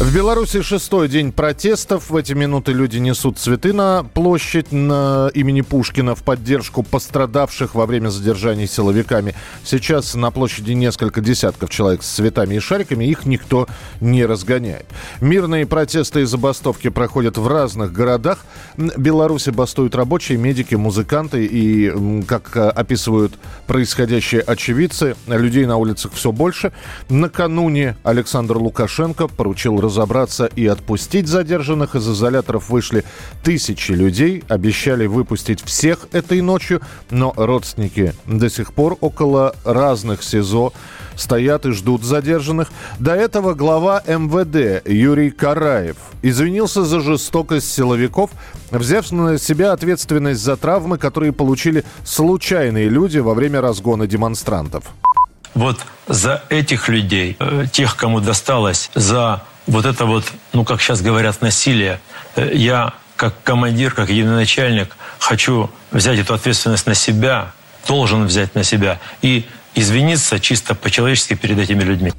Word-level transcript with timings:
В 0.00 0.14
Беларуси 0.14 0.62
шестой 0.62 1.08
день 1.08 1.32
протестов. 1.32 2.08
В 2.08 2.14
эти 2.14 2.32
минуты 2.32 2.72
люди 2.72 2.98
несут 2.98 3.36
цветы 3.36 3.72
на 3.72 4.04
площадь 4.04 4.70
на 4.70 5.28
имени 5.34 5.62
Пушкина 5.62 6.14
в 6.14 6.22
поддержку 6.22 6.84
пострадавших 6.84 7.74
во 7.74 7.84
время 7.84 8.08
задержаний 8.10 8.68
силовиками. 8.68 9.34
Сейчас 9.64 10.14
на 10.14 10.30
площади 10.30 10.70
несколько 10.70 11.20
десятков 11.20 11.70
человек 11.70 12.04
с 12.04 12.10
цветами 12.10 12.54
и 12.54 12.60
шариками. 12.60 13.06
Их 13.06 13.26
никто 13.26 13.66
не 14.00 14.24
разгоняет. 14.24 14.86
Мирные 15.20 15.66
протесты 15.66 16.20
и 16.20 16.24
забастовки 16.26 16.90
проходят 16.90 17.36
в 17.36 17.48
разных 17.48 17.92
городах. 17.92 18.46
В 18.76 19.00
Беларуси 19.00 19.50
бастуют 19.50 19.96
рабочие, 19.96 20.38
медики, 20.38 20.76
музыканты. 20.76 21.44
И, 21.44 22.22
как 22.28 22.56
описывают 22.56 23.32
происходящие 23.66 24.42
очевидцы, 24.42 25.16
людей 25.26 25.66
на 25.66 25.76
улицах 25.76 26.12
все 26.12 26.30
больше. 26.30 26.72
Накануне 27.08 27.96
Александр 28.04 28.58
Лукашенко 28.58 29.26
поручил 29.26 29.80
разобраться 29.88 30.46
и 30.46 30.66
отпустить 30.66 31.26
задержанных. 31.26 31.94
Из 31.94 32.08
изоляторов 32.08 32.70
вышли 32.70 33.04
тысячи 33.42 33.92
людей. 33.92 34.44
Обещали 34.48 35.06
выпустить 35.06 35.60
всех 35.62 36.08
этой 36.12 36.40
ночью. 36.40 36.80
Но 37.10 37.32
родственники 37.36 38.14
до 38.26 38.48
сих 38.48 38.72
пор 38.72 38.96
около 39.00 39.54
разных 39.64 40.22
СИЗО 40.22 40.72
стоят 41.16 41.66
и 41.66 41.72
ждут 41.72 42.04
задержанных. 42.04 42.68
До 42.98 43.14
этого 43.14 43.54
глава 43.54 44.02
МВД 44.06 44.86
Юрий 44.88 45.30
Караев 45.30 45.96
извинился 46.22 46.84
за 46.84 47.00
жестокость 47.00 47.72
силовиков, 47.72 48.30
взяв 48.70 49.10
на 49.10 49.38
себя 49.38 49.72
ответственность 49.72 50.40
за 50.40 50.56
травмы, 50.56 50.98
которые 50.98 51.32
получили 51.32 51.84
случайные 52.04 52.88
люди 52.88 53.18
во 53.18 53.34
время 53.34 53.60
разгона 53.60 54.06
демонстрантов. 54.06 54.84
Вот 55.54 55.78
за 56.06 56.42
этих 56.48 56.88
людей, 56.88 57.36
э, 57.38 57.66
тех, 57.70 57.96
кому 57.96 58.20
досталось, 58.20 58.90
за 58.94 59.42
вот 59.66 59.84
это 59.84 60.06
вот, 60.06 60.24
ну, 60.52 60.64
как 60.64 60.80
сейчас 60.80 61.02
говорят, 61.02 61.40
насилие, 61.40 62.00
э, 62.36 62.50
я 62.54 62.94
как 63.16 63.34
командир, 63.42 63.92
как 63.92 64.10
единоначальник 64.10 64.96
хочу 65.18 65.70
взять 65.90 66.18
эту 66.18 66.34
ответственность 66.34 66.86
на 66.86 66.94
себя, 66.94 67.52
должен 67.86 68.24
взять 68.26 68.54
на 68.54 68.62
себя. 68.62 69.00
И 69.22 69.44
извиниться 69.78 70.40
чисто 70.40 70.74
по-человечески 70.74 71.34
перед 71.34 71.58
этими 71.58 71.82
людьми. 71.82 72.12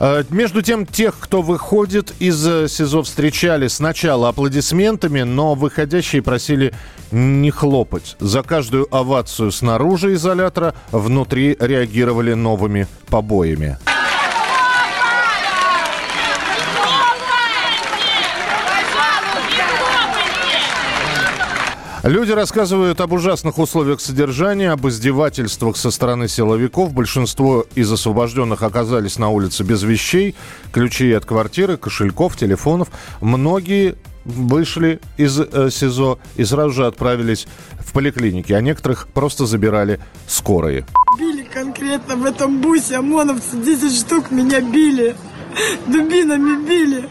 Э, 0.00 0.24
между 0.30 0.62
тем, 0.62 0.86
тех, 0.86 1.18
кто 1.18 1.42
выходит 1.42 2.12
из 2.18 2.46
э, 2.46 2.68
СИЗО, 2.68 3.02
встречали 3.02 3.68
сначала 3.68 4.28
аплодисментами, 4.28 5.22
но 5.22 5.54
выходящие 5.54 6.22
просили 6.22 6.72
не 7.10 7.50
хлопать. 7.50 8.16
За 8.20 8.42
каждую 8.42 8.94
овацию 8.94 9.50
снаружи 9.50 10.14
изолятора 10.14 10.74
внутри 10.92 11.56
реагировали 11.58 12.34
новыми 12.34 12.86
побоями. 13.08 13.78
Люди 22.08 22.32
рассказывают 22.32 23.02
об 23.02 23.12
ужасных 23.12 23.58
условиях 23.58 24.00
содержания, 24.00 24.70
об 24.70 24.88
издевательствах 24.88 25.76
со 25.76 25.90
стороны 25.90 26.26
силовиков. 26.26 26.94
Большинство 26.94 27.66
из 27.74 27.92
освобожденных 27.92 28.62
оказались 28.62 29.18
на 29.18 29.28
улице 29.28 29.62
без 29.62 29.82
вещей, 29.82 30.34
ключей 30.72 31.14
от 31.14 31.26
квартиры, 31.26 31.76
кошельков, 31.76 32.34
телефонов. 32.34 32.88
Многие 33.20 33.96
вышли 34.24 35.00
из 35.18 35.38
э, 35.38 35.68
СИЗО 35.70 36.18
и 36.36 36.46
сразу 36.46 36.70
же 36.70 36.86
отправились 36.86 37.46
в 37.78 37.92
поликлиники, 37.92 38.54
а 38.54 38.62
некоторых 38.62 39.08
просто 39.08 39.44
забирали 39.44 40.00
скорые. 40.26 40.86
Били 41.18 41.42
конкретно 41.42 42.16
в 42.16 42.24
этом 42.24 42.62
бусе, 42.62 42.96
ОМОНовцы 42.96 43.58
10 43.58 43.94
штук 43.94 44.30
меня 44.30 44.62
били, 44.62 45.14
дубинами 45.86 46.66
били. 46.66 47.10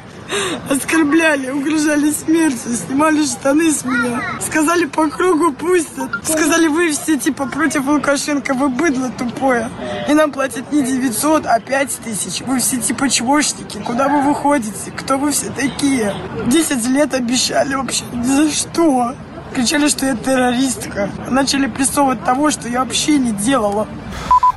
Оскорбляли, 0.69 1.49
угрожали 1.49 2.11
смертью, 2.11 2.73
снимали 2.73 3.25
штаны 3.25 3.71
с 3.71 3.85
меня. 3.85 4.21
Сказали 4.41 4.85
по 4.85 5.09
кругу 5.09 5.53
пустят. 5.53 6.09
Сказали, 6.23 6.67
вы 6.67 6.91
все 6.91 7.17
типа 7.17 7.45
против 7.45 7.85
Лукашенко, 7.87 8.53
вы 8.53 8.69
быдло 8.69 9.09
тупое. 9.17 9.69
И 10.09 10.13
нам 10.13 10.31
платят 10.31 10.71
не 10.71 10.83
900, 10.83 11.45
а 11.45 11.59
5 11.59 11.99
тысяч. 12.03 12.41
Вы 12.41 12.59
все 12.59 12.77
типа 12.77 13.09
чмошники. 13.09 13.77
Куда 13.79 14.09
вы 14.09 14.21
выходите? 14.21 14.91
Кто 14.95 15.17
вы 15.17 15.31
все 15.31 15.49
такие? 15.51 16.13
10 16.47 16.87
лет 16.87 17.13
обещали 17.13 17.75
вообще. 17.75 18.03
Ни 18.13 18.23
за 18.23 18.51
что. 18.51 19.15
Кричали, 19.55 19.87
что 19.87 20.05
я 20.05 20.15
террористка. 20.15 21.09
Начали 21.29 21.67
прессовывать 21.67 22.23
того, 22.23 22.51
что 22.51 22.67
я 22.67 22.83
вообще 22.83 23.17
не 23.17 23.31
делала. 23.31 23.87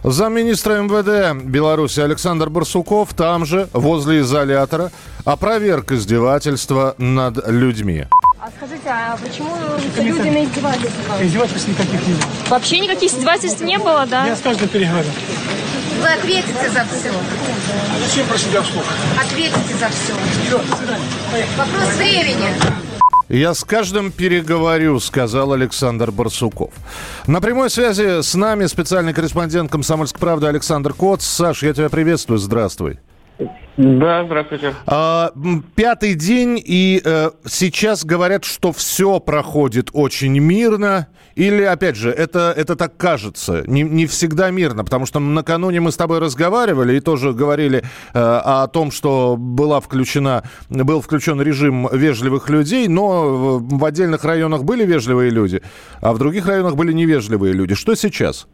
Замминистра 0.02 0.80
МВД 0.80 1.44
Беларуси 1.44 2.00
Александр 2.00 2.48
Барсуков 2.48 3.12
там 3.14 3.44
же, 3.44 3.68
возле 3.72 4.20
изолятора, 4.20 4.90
опроверг 5.24 5.92
издевательства 5.92 6.94
над 6.96 7.46
людьми. 7.48 8.06
А 8.38 8.48
скажите, 8.56 8.88
а 8.88 9.18
почему 9.22 9.54
люди 9.98 10.28
на 10.28 10.44
издевательства? 10.44 11.22
Издевательств 11.22 11.68
никаких 11.68 12.06
не 12.06 12.14
было. 12.14 12.22
Вообще 12.48 12.80
никаких 12.80 13.12
издевательств 13.12 13.60
не 13.60 13.78
было, 13.78 14.06
да? 14.06 14.26
Я 14.26 14.36
с 14.36 14.40
каждым 14.40 14.68
переговорил. 14.68 15.12
Вы 16.00 16.08
ответите 16.08 16.70
за 16.70 16.86
все. 16.86 17.10
А 17.10 18.08
зачем 18.08 18.26
про 18.26 18.38
себя 18.38 18.62
вслух? 18.62 18.84
Ответите 19.22 19.74
за 19.78 19.88
все. 19.90 20.14
Вопрос 21.58 21.96
времени. 21.98 22.48
Я 23.30 23.54
с 23.54 23.62
каждым 23.62 24.10
переговорю, 24.10 24.98
сказал 24.98 25.52
Александр 25.52 26.10
Барсуков. 26.10 26.74
На 27.28 27.40
прямой 27.40 27.70
связи 27.70 28.22
с 28.22 28.34
нами 28.34 28.66
специальный 28.66 29.14
корреспондент 29.14 29.70
«Комсомольской 29.70 30.18
правды» 30.18 30.48
Александр 30.48 30.94
Коц. 30.94 31.22
Саш, 31.22 31.62
я 31.62 31.72
тебя 31.72 31.88
приветствую, 31.88 32.40
здравствуй. 32.40 32.98
Да, 33.76 34.24
здравствуйте. 34.24 34.74
А, 34.86 35.32
пятый 35.74 36.14
день, 36.14 36.60
и 36.62 37.00
э, 37.04 37.30
сейчас 37.46 38.04
говорят, 38.04 38.44
что 38.44 38.72
все 38.72 39.20
проходит 39.20 39.90
очень 39.92 40.38
мирно. 40.38 41.08
Или, 41.36 41.62
опять 41.62 41.96
же, 41.96 42.10
это, 42.10 42.52
это 42.54 42.76
так 42.76 42.96
кажется, 42.96 43.62
не, 43.66 43.82
не 43.82 44.06
всегда 44.06 44.50
мирно, 44.50 44.84
потому 44.84 45.06
что 45.06 45.20
накануне 45.20 45.80
мы 45.80 45.92
с 45.92 45.96
тобой 45.96 46.18
разговаривали 46.18 46.96
и 46.96 47.00
тоже 47.00 47.32
говорили 47.32 47.82
э, 48.12 48.18
о 48.18 48.66
том, 48.66 48.90
что 48.90 49.36
была 49.38 49.80
включена, 49.80 50.42
был 50.68 51.00
включен 51.00 51.40
режим 51.40 51.88
вежливых 51.90 52.50
людей, 52.50 52.88
но 52.88 53.58
в 53.58 53.84
отдельных 53.84 54.24
районах 54.24 54.64
были 54.64 54.84
вежливые 54.84 55.30
люди, 55.30 55.62
а 56.00 56.12
в 56.12 56.18
других 56.18 56.46
районах 56.46 56.74
были 56.74 56.92
невежливые 56.92 57.54
люди. 57.54 57.74
Что 57.74 57.94
сейчас? 57.94 58.46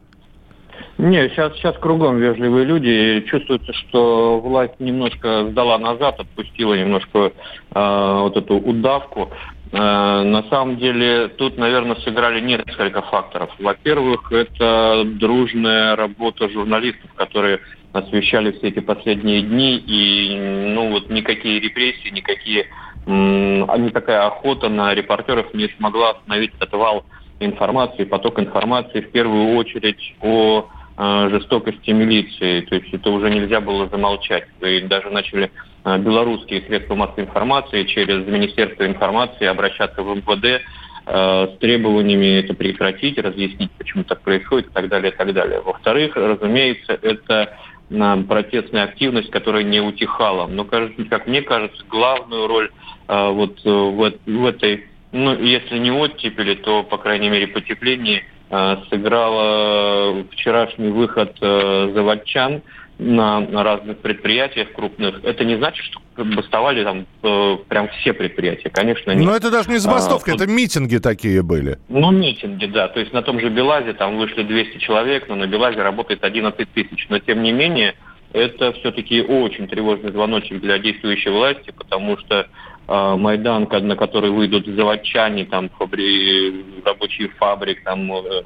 Нет, 0.99 1.33
сейчас, 1.33 1.55
сейчас 1.57 1.77
кругом 1.77 2.19
вежливые 2.19 2.65
люди. 2.65 3.21
Чувствуется, 3.29 3.73
что 3.75 4.41
власть 4.41 4.81
немножко 4.81 5.47
сдала 5.51 5.79
назад, 5.79 6.19
отпустила 6.19 6.73
немножко 6.73 7.33
э, 7.75 8.19
вот 8.23 8.35
эту 8.35 8.57
удавку. 8.57 9.31
Э, 9.73 10.23
на 10.23 10.43
самом 10.45 10.79
деле 10.79 11.29
тут, 11.29 11.59
наверное, 11.59 11.97
сыграли 11.97 12.41
несколько 12.41 13.03
факторов. 13.03 13.51
Во-первых, 13.59 14.33
это 14.33 15.03
дружная 15.05 15.97
работа 15.97 16.49
журналистов, 16.49 17.11
которые 17.15 17.61
освещали 17.93 18.53
все 18.53 18.69
эти 18.69 18.81
последние 18.81 19.43
дни. 19.43 19.77
И 19.77 20.35
ну 20.75 20.93
вот 20.93 21.11
никакие 21.11 21.61
репрессии, 21.61 22.09
никакие, 22.09 22.69
никакая 23.05 24.27
охота 24.27 24.71
на 24.71 24.95
репортеров 24.95 25.53
не 25.53 25.69
смогла 25.77 26.13
остановить 26.13 26.53
этот 26.57 26.73
вал 26.73 27.05
информации, 27.39 28.05
поток 28.05 28.39
информации 28.39 29.03
в 29.03 29.11
первую 29.11 29.57
очередь 29.57 30.15
о 30.23 30.71
жестокости 30.99 31.91
милиции. 31.91 32.63
То 32.63 32.77
есть 32.77 32.93
это 32.93 33.11
уже 33.11 33.31
нельзя 33.31 33.61
было 33.61 33.89
замолчать. 33.89 34.47
И 34.61 34.81
даже 34.81 35.11
начали 35.11 35.51
э, 35.85 35.99
белорусские 35.99 36.63
средства 36.63 36.95
массовой 36.95 37.25
информации 37.25 37.85
через 37.85 38.27
Министерство 38.27 38.87
информации 38.87 39.47
обращаться 39.47 40.03
в 40.03 40.17
МВД 40.17 40.45
э, 40.45 40.61
с 41.07 41.59
требованиями 41.59 42.39
это 42.39 42.55
прекратить, 42.55 43.19
разъяснить, 43.19 43.71
почему 43.73 44.05
так 44.05 44.23
происходит 44.23 44.69
и 44.69 44.73
так 44.73 44.89
далее, 44.89 45.13
и 45.13 45.15
так 45.15 45.33
далее. 45.35 45.61
Во-вторых, 45.61 46.17
разумеется, 46.17 46.99
это 47.03 47.59
протестная 47.89 48.85
активность, 48.85 49.31
которая 49.31 49.63
не 49.63 49.81
утихала. 49.81 50.49
Но, 50.49 50.65
как 50.65 51.27
мне 51.29 51.43
кажется, 51.43 51.85
главную 51.89 52.49
роль 52.49 52.71
вот 53.07 53.61
в, 53.65 54.13
в 54.27 54.47
этой, 54.47 54.87
ну, 55.13 55.39
если 55.39 55.79
не 55.79 55.93
оттепели, 55.93 56.55
то, 56.55 56.83
по 56.83 56.99
крайней 56.99 57.29
мере, 57.29 57.47
потеплении– 57.47 58.25
Э, 58.35 58.36
сыграла 58.49 60.25
вчерашний 60.31 60.89
выход 60.89 61.37
э, 61.41 61.91
заводчан 61.95 62.63
на, 62.99 63.41
разных 63.63 63.99
предприятиях 63.99 64.73
крупных. 64.73 65.23
Это 65.25 65.45
не 65.45 65.57
значит, 65.57 65.85
что 65.85 66.01
бастовали 66.25 66.83
там 66.83 67.07
э, 67.23 67.57
прям 67.69 67.89
все 67.89 68.13
предприятия, 68.13 68.71
конечно. 68.71 69.11
Нет. 69.11 69.25
Но 69.25 69.37
это 69.37 69.51
даже 69.51 69.71
не 69.71 69.79
забастовка, 69.79 70.33
а, 70.33 70.35
это 70.35 70.47
митинги 70.47 70.99
такие 70.99 71.43
были. 71.43 71.79
Ну, 71.89 72.11
митинги, 72.11 72.67
да. 72.67 72.89
То 72.89 73.01
есть 73.01 73.13
на 73.13 73.23
том 73.23 73.41
же 73.41 73.51
Белазе 73.51 73.93
там 73.93 74.17
вышли 74.17 74.43
200 74.43 74.79
человек, 74.79 75.29
но 75.29 75.35
на 75.35 75.47
Белазе 75.47 75.83
работает 75.83 76.25
11 76.25 76.69
тысяч. 76.73 77.07
Но 77.11 77.19
тем 77.19 77.43
не 77.43 77.53
менее, 77.53 77.97
это 78.33 78.73
все-таки 78.75 79.23
очень 79.23 79.69
тревожный 79.69 80.13
звоночек 80.13 80.61
для 80.61 80.79
действующей 80.79 81.31
власти, 81.31 81.73
потому 81.77 82.17
что 82.19 82.47
Майдан, 82.89 83.69
на 83.71 83.97
который 83.97 84.31
выйдут 84.31 84.67
заводчане, 84.67 85.45
там, 85.45 85.71
фабри... 85.71 86.65
рабочие 86.85 87.29
фабрик, 87.31 87.83
там, 87.83 88.13
э, 88.13 88.43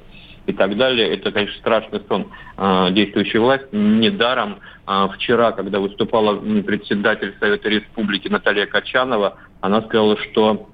и 0.46 0.52
так 0.52 0.76
далее, 0.76 1.08
это, 1.14 1.30
конечно, 1.32 1.58
страшный 1.58 2.00
сон 2.08 2.28
э, 2.56 2.88
действующей 2.92 3.38
власти. 3.38 3.68
Недаром 3.72 4.58
э, 4.86 5.08
вчера, 5.14 5.52
когда 5.52 5.78
выступала 5.78 6.36
председатель 6.62 7.34
Совета 7.38 7.68
Республики 7.68 8.28
Наталья 8.28 8.66
Качанова, 8.66 9.36
она 9.60 9.82
сказала, 9.82 10.16
что 10.16 10.68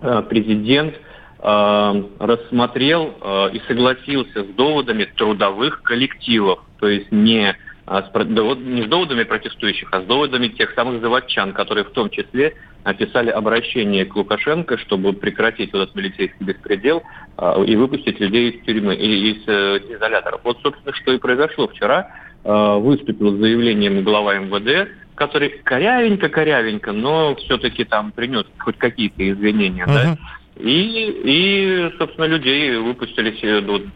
э, 0.00 0.22
президент 0.28 0.94
э, 0.94 2.02
рассмотрел 2.18 3.14
э, 3.20 3.50
и 3.54 3.60
согласился 3.66 4.44
с 4.44 4.48
доводами 4.48 5.04
трудовых 5.04 5.82
коллективов, 5.82 6.60
то 6.78 6.88
есть 6.88 7.10
не 7.10 7.56
а 7.86 8.02
с, 8.02 8.14
не 8.14 8.84
с 8.84 8.88
доводами 8.88 9.24
протестующих, 9.24 9.88
а 9.90 10.02
с 10.02 10.04
доводами 10.04 10.46
тех 10.46 10.70
самых 10.74 11.00
заводчан, 11.00 11.52
которые 11.52 11.84
в 11.84 11.90
том 11.90 12.08
числе 12.08 12.54
написали 12.84 13.30
обращение 13.30 14.04
к 14.04 14.16
Лукашенко, 14.16 14.78
чтобы 14.78 15.12
прекратить 15.12 15.70
этот 15.70 15.94
милицейский 15.94 16.44
беспредел 16.44 17.02
э, 17.36 17.64
и 17.66 17.76
выпустить 17.76 18.20
людей 18.20 18.50
из 18.50 18.64
тюрьмы, 18.64 18.94
и 18.94 19.32
из 19.32 19.48
э, 19.48 19.78
изоляторов. 19.94 20.40
Вот, 20.44 20.58
собственно, 20.62 20.94
что 20.94 21.12
и 21.12 21.18
произошло 21.18 21.68
вчера. 21.68 22.10
Э, 22.42 22.78
выступил 22.78 23.36
с 23.36 23.38
заявлением 23.38 24.02
глава 24.02 24.36
МВД, 24.38 24.90
который 25.14 25.60
корявенько-корявенько, 25.62 26.92
но 26.92 27.34
все-таки 27.36 27.84
там 27.84 28.12
принес 28.12 28.46
хоть 28.58 28.78
какие-то 28.78 29.30
извинения, 29.30 29.84
uh-huh. 29.84 29.92
да, 29.92 30.18
и, 30.62 31.20
и, 31.24 31.90
собственно, 31.98 32.26
людей 32.26 32.76
выпустили 32.76 33.34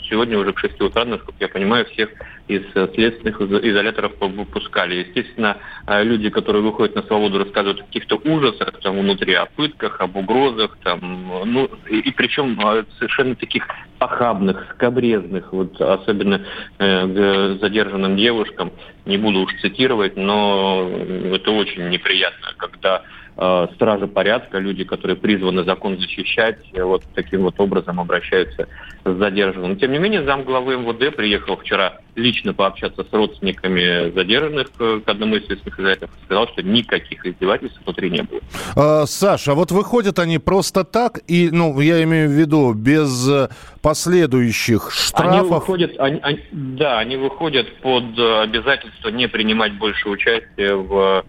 сегодня 0.08 0.38
уже 0.38 0.52
к 0.52 0.58
6 0.58 0.80
утра, 0.80 1.04
насколько 1.04 1.36
я 1.40 1.48
понимаю, 1.48 1.86
всех 1.86 2.10
из 2.48 2.62
следственных 2.94 3.40
изоляторов 3.40 4.12
выпускали. 4.20 5.06
Естественно, 5.06 5.56
э, 5.86 6.02
люди, 6.04 6.28
которые 6.30 6.62
выходят 6.62 6.94
на 6.94 7.02
свободу, 7.02 7.38
рассказывают 7.38 7.80
о 7.80 7.84
каких-то 7.84 8.16
ужасах 8.16 8.80
там 8.82 8.98
внутри, 8.98 9.34
о 9.34 9.46
пытках, 9.46 10.00
об 10.00 10.16
угрозах, 10.16 10.76
там, 10.82 11.00
ну, 11.46 11.70
и, 11.88 12.00
и 12.00 12.10
причем 12.12 12.58
э, 12.60 12.84
совершенно 12.98 13.34
таких 13.34 13.66
похабных, 13.98 14.72
скобрезных, 14.74 15.52
вот 15.52 15.80
особенно 15.80 16.42
э, 16.78 17.56
задержанным 17.60 18.16
девушкам, 18.16 18.72
не 19.06 19.16
буду 19.16 19.40
уж 19.40 19.54
цитировать, 19.60 20.16
но 20.16 20.90
это 21.32 21.50
очень 21.50 21.88
неприятно, 21.88 22.48
когда 22.56 23.02
э, 23.36 23.66
стражи 23.74 24.06
порядка, 24.06 24.58
люди, 24.58 24.84
которые 24.84 25.16
призваны 25.16 25.64
закон 25.64 25.98
защищать, 25.98 26.58
э, 26.72 26.82
вот 26.82 27.02
таким 27.14 27.42
вот 27.42 27.58
образом 27.58 28.00
обращаются 28.00 28.68
с 29.04 29.16
задержанным. 29.16 29.76
Тем 29.76 29.92
не 29.92 29.98
менее, 29.98 30.24
зам 30.24 30.44
главы 30.44 30.76
МВД 30.76 31.14
приехал 31.14 31.56
вчера 31.56 31.98
лично 32.14 32.54
пообщаться 32.54 33.04
с 33.04 33.12
родственниками 33.12 34.10
задержанных 34.12 34.68
э, 34.78 35.00
к 35.04 35.08
одному 35.08 35.36
из 35.36 35.46
следственных 35.46 35.78
изоляторов 35.78 36.10
и 36.20 36.24
сказал, 36.24 36.48
что 36.48 36.62
никаких 36.62 37.26
издевательств 37.26 37.80
внутри 37.84 38.10
не 38.10 38.22
было. 38.22 38.40
А, 38.76 39.06
Саша, 39.06 39.52
а 39.52 39.54
вот 39.54 39.72
выходят 39.72 40.18
они 40.18 40.38
просто 40.38 40.84
так, 40.84 41.20
и, 41.26 41.50
ну, 41.50 41.78
я 41.80 42.02
имею 42.04 42.28
в 42.28 42.32
виду, 42.32 42.72
без 42.72 43.28
э, 43.28 43.48
последующих 43.82 44.90
штрафов? 44.92 45.40
Они 45.40 45.48
выходят, 45.48 45.92
они, 45.98 46.20
они, 46.22 46.40
да, 46.52 46.98
они 46.98 47.16
выходят 47.16 47.72
под 47.80 48.18
обязательство 48.18 49.08
не 49.08 49.28
принимать 49.28 49.74
больше 49.74 50.08
участия 50.08 50.74
в 50.74 51.24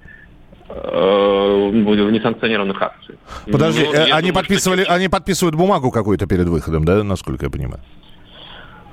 в 0.67 2.11
несанкционированных 2.11 2.81
акциях. 2.81 3.19
Подожди, 3.51 3.85
Но, 3.85 3.93
э, 3.93 4.03
они 4.03 4.29
думаю, 4.29 4.33
подписывали, 4.33 4.83
что... 4.83 4.93
они 4.93 5.07
подписывают 5.09 5.55
бумагу 5.55 5.91
какую-то 5.91 6.25
перед 6.25 6.47
выходом, 6.47 6.85
да, 6.85 7.03
насколько 7.03 7.45
я 7.45 7.51
понимаю? 7.51 7.81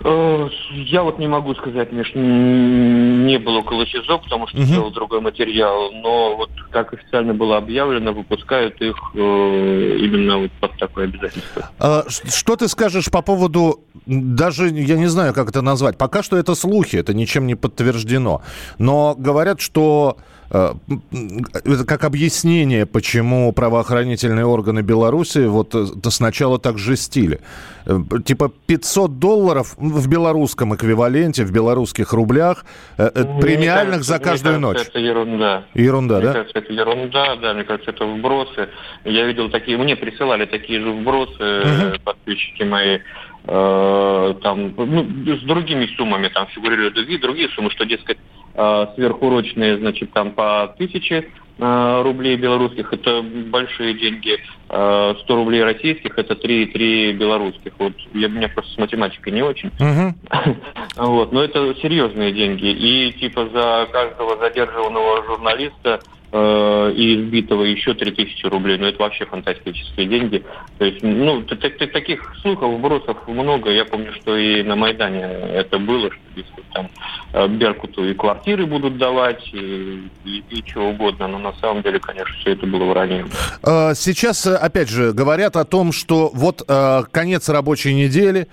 Э, 0.05 0.49
я 0.75 1.03
вот 1.03 1.19
не 1.19 1.29
могу 1.29 1.55
сказать, 1.55 1.93
Миш, 1.93 2.13
не 2.15 3.39
было 3.39 3.59
около 3.59 3.87
СИЗО, 3.87 4.19
потому 4.19 4.49
что 4.49 4.59
угу. 4.59 4.67
Uh 4.67 4.93
другой 4.93 5.21
материал, 5.21 5.93
но 5.93 6.37
вот 6.37 6.51
как 6.71 6.93
официально 6.93 7.35
было 7.35 7.57
объявлено, 7.57 8.13
выпускают 8.13 8.81
их 8.81 8.97
э, 9.15 9.19
именно 9.19 10.39
вот 10.39 10.51
под 10.61 10.77
такое 10.79 11.05
обязательство. 11.05 11.71
А, 11.79 12.05
что 12.09 12.57
ты 12.57 12.69
скажешь 12.69 13.11
по 13.11 13.23
поводу, 13.23 13.81
даже 14.07 14.69
я 14.69 14.97
не 14.97 15.07
знаю, 15.07 15.35
как 15.35 15.49
это 15.49 15.63
назвать, 15.63 15.99
пока 15.99 16.23
что 16.23 16.37
это 16.37 16.55
слухи, 16.55 16.97
это 16.97 17.15
ничем 17.15 17.47
не 17.47 17.55
подтверждено, 17.55 18.43
но 18.79 19.15
говорят, 19.17 19.61
что 19.61 20.17
Э, 20.19 20.32
это 20.53 21.85
как 21.87 22.05
объяснение, 22.05 22.85
почему 22.85 23.51
правоохранительные 23.53 24.45
органы 24.45 24.83
Беларуси 24.83 25.47
вот 25.47 25.75
э, 25.75 25.87
сначала 26.11 26.59
так 26.59 26.77
жестили. 26.77 27.41
Э, 27.87 27.99
типа 28.25 28.53
500 28.67 29.19
долларов 29.19 29.75
в 29.79 30.09
белорусском 30.09 30.75
эквиваленте, 30.75 31.45
в 31.45 31.53
белорусских 31.53 32.13
рублях, 32.13 32.67
премиальных 32.97 34.01
кажется, 34.01 34.13
за 34.13 34.19
каждую 34.19 34.59
мне 34.59 34.67
ночь. 34.69 34.87
это 34.87 34.99
ерунда. 34.99 35.65
Ерунда, 35.73 36.17
мне 36.17 36.27
да? 36.27 36.33
кажется, 36.35 36.59
это 36.59 36.73
ерунда, 36.73 37.37
да, 37.37 37.55
мне 37.55 37.65
кажется, 37.65 37.91
это 37.91 38.05
вбросы. 38.05 38.69
Я 39.05 39.25
видел 39.27 39.49
такие, 39.49 39.79
мне 39.79 39.97
присылали 39.97 40.45
такие 40.45 40.81
же 40.81 40.91
вбросы, 40.91 41.61
угу. 41.61 42.01
подписчики 42.05 42.63
мои, 42.63 42.99
там, 43.45 44.75
ну, 44.77 45.37
с 45.37 45.43
другими 45.43 45.87
суммами 45.97 46.29
там 46.29 46.47
фигурируют 46.49 46.95
другие, 46.95 47.19
другие 47.19 47.49
суммы, 47.49 47.71
что, 47.71 47.85
дескать, 47.85 48.19
Э, 48.19 48.42
сверхурочные, 48.55 49.79
значит, 49.79 50.13
там 50.13 50.33
по 50.33 50.75
тысяче 50.79 51.29
э, 51.59 52.03
рублей 52.03 52.37
белорусских, 52.37 52.93
это 52.93 53.23
большие 53.23 53.95
деньги, 53.95 54.39
100 54.67 55.17
э, 55.29 55.35
рублей 55.35 55.63
российских, 55.63 56.19
это 56.19 56.35
3,3 56.35 57.13
белорусских. 57.13 57.73
Вот 57.79 57.95
я, 58.15 58.29
у 58.29 58.31
меня 58.31 58.49
просто 58.49 58.73
с 58.73 58.79
математикой 58.79 59.33
не 59.33 59.43
очень. 59.43 59.71
Uh-huh. 59.79 60.55
вот, 60.97 61.33
но 61.33 61.43
это 61.43 61.75
серьезные 61.81 62.33
деньги. 62.33 62.67
И 62.67 63.13
типа 63.13 63.49
за 63.53 63.89
каждого 63.93 64.39
задержанного 64.39 65.25
журналиста 65.25 66.01
э, 66.33 66.93
и 66.97 67.17
избитого 67.17 67.63
еще 67.65 67.95
3000 67.95 68.47
рублей. 68.47 68.79
Ну, 68.79 68.87
это 68.87 68.99
вообще 69.03 69.27
фантастические 69.27 70.07
деньги. 70.07 70.43
То 70.79 70.85
есть, 70.85 71.03
ну, 71.03 71.43
таких 71.43 72.35
слухов, 72.41 72.75
вбросов 72.75 73.17
много. 73.29 73.71
Я 73.71 73.85
помню, 73.85 74.13
что 74.15 74.37
и 74.37 74.63
на 74.63 74.75
Майдане 74.75 75.23
это 75.23 75.79
было, 75.79 76.11
что 76.11 76.21
если 76.35 76.63
там 76.73 76.89
э, 77.33 77.47
Беркуту 77.49 78.09
и 78.09 78.15
квартиры 78.15 78.67
будут 78.67 78.99
давать, 78.99 79.47
и, 79.53 80.09
и, 80.25 80.43
и 80.51 80.65
чего 80.65 80.91
угодно. 80.91 81.29
Но 81.29 81.39
на 81.39 81.53
самом 81.55 81.83
деле, 81.83 82.01
конечно, 82.01 82.35
все 82.41 82.53
это 82.53 82.67
было 82.67 82.85
враньем. 82.85 83.29
А, 83.63 83.95
сейчас, 83.95 84.47
опять 84.47 84.89
же, 84.89 85.13
говорят 85.13 85.57
о 85.57 85.65
том, 85.65 85.93
что 85.93 86.31
вот 86.33 86.63
э, 86.67 87.03
конец 87.11 87.49
рабочей 87.49 87.95
недели, 87.95 88.49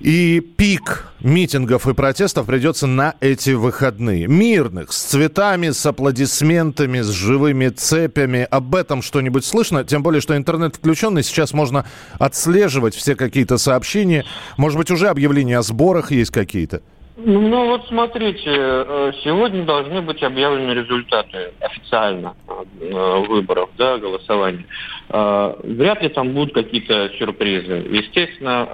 и 0.00 0.40
пик 0.40 1.08
митингов 1.20 1.88
и 1.88 1.94
протестов 1.94 2.46
придется 2.46 2.86
на 2.86 3.14
эти 3.20 3.50
выходные. 3.50 4.26
Мирных, 4.28 4.92
с 4.92 5.02
цветами, 5.02 5.70
с 5.70 5.84
аплодисментами, 5.84 7.00
с 7.00 7.10
живыми 7.10 7.68
цепями. 7.68 8.46
Об 8.50 8.74
этом 8.74 9.02
что-нибудь 9.02 9.44
слышно? 9.44 9.84
Тем 9.84 10.02
более, 10.02 10.20
что 10.20 10.36
интернет 10.36 10.76
включенный. 10.76 11.22
Сейчас 11.22 11.52
можно 11.52 11.84
отслеживать 12.18 12.94
все 12.94 13.16
какие-то 13.16 13.58
сообщения. 13.58 14.24
Может 14.56 14.78
быть, 14.78 14.90
уже 14.90 15.08
объявления 15.08 15.58
о 15.58 15.62
сборах 15.62 16.12
есть 16.12 16.30
какие-то? 16.30 16.82
Ну 17.20 17.66
вот 17.66 17.84
смотрите, 17.88 18.44
э, 18.46 19.12
сегодня 19.24 19.64
должны 19.64 20.02
быть 20.02 20.22
объявлены 20.22 20.70
результаты 20.70 21.52
официально 21.58 22.36
э, 22.80 23.24
выборов, 23.28 23.70
да, 23.76 23.98
голосования. 23.98 24.64
Э, 25.10 25.54
вряд 25.62 26.02
ли 26.02 26.08
там 26.08 26.32
будут 26.32 26.54
какие-то 26.54 27.10
сюрпризы. 27.18 27.86
Естественно, 27.90 28.68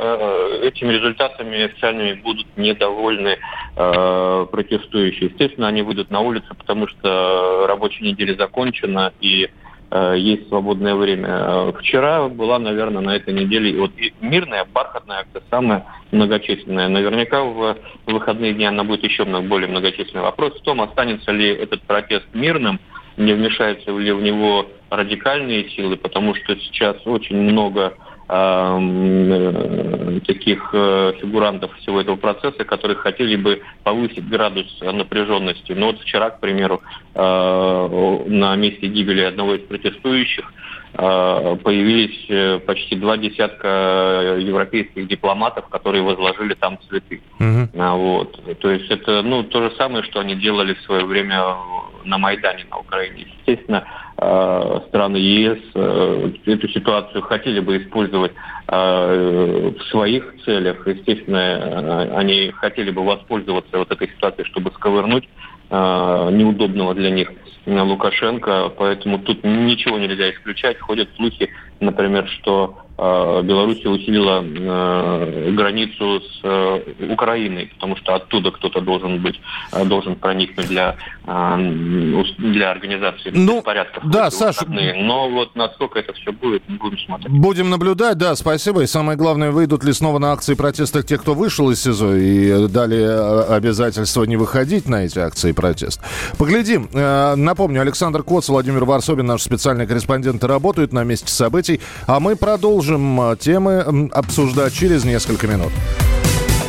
этими 0.62 0.93
результатами 0.93 1.64
официальными 1.64 2.14
будут 2.14 2.47
недовольны 2.57 3.38
протестующие. 3.75 5.31
Естественно, 5.31 5.67
они 5.67 5.83
выйдут 5.83 6.11
на 6.11 6.21
улицу, 6.21 6.55
потому 6.57 6.87
что 6.87 7.67
рабочая 7.67 8.05
неделя 8.05 8.35
закончена 8.37 9.12
и 9.21 9.49
Э, 9.95 10.14
есть 10.19 10.49
свободное 10.49 10.97
время. 10.97 11.29
Э, 11.29 11.73
вчера 11.79 12.29
была, 12.29 12.59
наверное, 12.59 13.00
на 13.00 13.14
этой 13.14 13.33
неделе 13.33 13.79
вот 13.79 13.93
мирная, 14.21 14.64
бархатная 14.64 15.19
акция, 15.21 15.43
самая 15.50 15.87
многочисленная. 16.11 16.88
Наверняка 16.88 17.45
в 17.45 17.76
выходные 18.07 18.55
дни 18.55 18.64
она 18.64 18.83
будет 18.83 19.05
еще 19.05 19.25
более 19.25 19.69
многочисленная. 19.69 20.25
Вопрос 20.25 20.55
в 20.55 20.62
том, 20.62 20.81
останется 20.81 21.31
ли 21.31 21.49
этот 21.49 21.83
протест 21.83 22.26
мирным, 22.35 22.81
не 23.16 23.33
вмешаются 23.33 23.90
ли 23.90 24.12
в 24.12 24.23
него 24.23 24.66
радикальные 24.90 25.71
силы, 25.71 25.97
потому 25.97 26.35
что 26.35 26.56
сейчас 26.56 26.97
очень 27.06 27.37
много 27.37 27.94
Э, 28.26 30.21
таких 30.26 30.71
э, 30.73 31.12
фигурантов 31.21 31.75
всего 31.76 32.00
этого 32.00 32.16
процесса, 32.16 32.64
которые 32.64 32.97
хотели 32.97 33.37
бы 33.37 33.61
повысить 33.83 34.26
градус 34.26 34.66
напряженности. 34.80 35.73
Но 35.73 35.88
вот 35.88 36.00
вчера, 36.00 36.30
к 36.30 36.40
примеру, 36.40 36.80
э, 37.14 38.25
на 38.26 38.56
месте 38.56 38.87
гибели 38.87 39.21
одного 39.21 39.56
из 39.56 39.66
протестующих 39.66 40.50
появились 40.97 42.63
почти 42.65 42.97
два 42.97 43.17
десятка 43.17 44.37
европейских 44.39 45.09
дипломатов, 45.09 45.69
которые 45.69 46.03
возложили 46.03 46.55
там 46.55 46.79
цветы. 46.89 47.21
Угу. 47.41 47.69
Вот. 47.75 48.59
То 48.61 48.71
есть 48.71 48.91
это 48.91 49.23
ну, 49.23 49.43
то 49.43 49.63
же 49.63 49.75
самое, 49.77 50.05
что 50.05 50.21
они 50.21 50.37
делали 50.37 50.75
в 50.75 50.81
свое 50.83 51.05
время 51.05 51.57
на 52.05 52.19
Майдане 52.19 52.65
на 52.71 52.79
Украине. 52.79 53.27
Естественно, 53.39 53.85
Э, 54.17 54.81
страны 54.89 55.17
ЕС 55.17 55.59
э, 55.75 56.31
эту 56.47 56.69
ситуацию 56.69 57.21
хотели 57.23 57.59
бы 57.59 57.79
использовать 57.79 58.31
э, 58.69 59.73
в 59.77 59.83
своих 59.91 60.37
целях. 60.45 60.87
Естественно, 60.87 62.17
они 62.17 62.53
хотели 62.53 62.93
бы 62.93 63.05
воспользоваться 63.05 63.77
вот 63.77 63.91
этой 63.91 64.09
ситуацией, 64.09 64.47
чтобы 64.47 64.71
сковырнуть 64.71 65.29
неудобного 65.71 66.94
для 66.94 67.11
них 67.11 67.33
Лукашенко, 67.66 68.71
поэтому 68.76 69.18
тут 69.18 69.42
ничего 69.42 69.99
нельзя 69.99 70.30
исключать. 70.30 70.78
Ходят 70.80 71.09
слухи, 71.16 71.49
например, 71.81 72.28
что 72.28 72.78
э, 72.97 73.43
Белоруссия 73.43 73.88
усилила 73.88 74.43
э, 74.45 75.50
границу 75.52 76.21
с 76.21 76.40
э, 76.43 76.81
Украиной, 77.11 77.66
потому 77.75 77.97
что 77.97 78.14
оттуда 78.14 78.50
кто-то 78.50 78.81
должен 78.81 79.21
быть, 79.23 79.40
должен 79.87 80.16
проникнуть 80.16 80.69
для, 80.69 80.97
для 81.26 82.71
организации 82.71 83.31
ну, 83.33 83.57
беспорядков. 83.57 84.04
Да, 84.09 84.31
Саша. 84.31 84.66
Но 84.66 85.28
вот 85.31 85.54
насколько 85.54 85.99
это 85.99 86.12
все 86.14 86.33
будет, 86.33 86.62
будем 86.66 86.99
смотреть. 86.99 87.31
Будем 87.31 87.71
наблюдать, 87.71 88.19
да, 88.19 88.35
спасибо. 88.35 88.83
И 88.83 88.87
самое 88.87 89.19
главное, 89.19 89.50
выйдут 89.50 89.85
ли 89.85 89.93
снова 89.93 90.19
на 90.19 90.33
акции 90.33 90.54
протеста 90.54 91.02
те, 91.02 91.19
кто 91.19 91.35
вышел 91.35 91.71
из 91.71 91.83
СИЗО 91.83 92.14
и 92.14 92.69
дали 92.69 93.52
обязательство 93.52 94.25
не 94.25 94.37
выходить 94.37 94.88
на 94.88 95.04
эти 95.04 95.19
акции 95.19 95.52
протеста. 95.52 96.04
Поглядим. 96.38 96.88
Напомню, 96.93 97.81
Александр 97.81 98.23
Коц, 98.23 98.49
Владимир 98.49 98.85
Варсобин, 98.85 99.26
наш 99.26 99.43
специальный 99.43 99.87
корреспондент, 99.87 100.43
работают 100.45 100.93
на 100.93 101.04
месте 101.04 101.28
событий. 101.28 101.74
А 102.07 102.21
мы 102.21 102.37
продолжим 102.37 103.21
э, 103.21 103.37
темы 103.37 104.11
обсуждать 104.12 104.75
через 104.75 105.04
несколько 105.04 105.47
минут. 105.47 105.73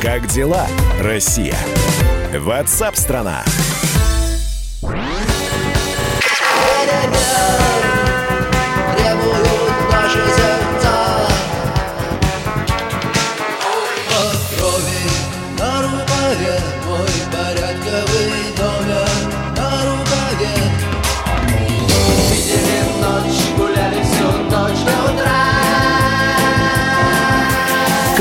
Как 0.00 0.26
дела, 0.28 0.66
Россия? 1.00 1.56
Ватсап-страна! 2.32 3.44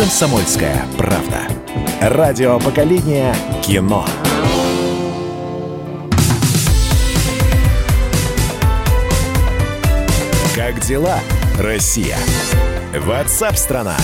«Комсомольская 0.06 0.86
правда». 1.00 1.48
Радио 2.00 2.60
поколения 2.60 3.36
кино. 3.64 4.06
Как 10.56 10.80
дела, 10.82 11.18
Россия? 11.58 12.18
Ватсап-страна! 12.94 13.98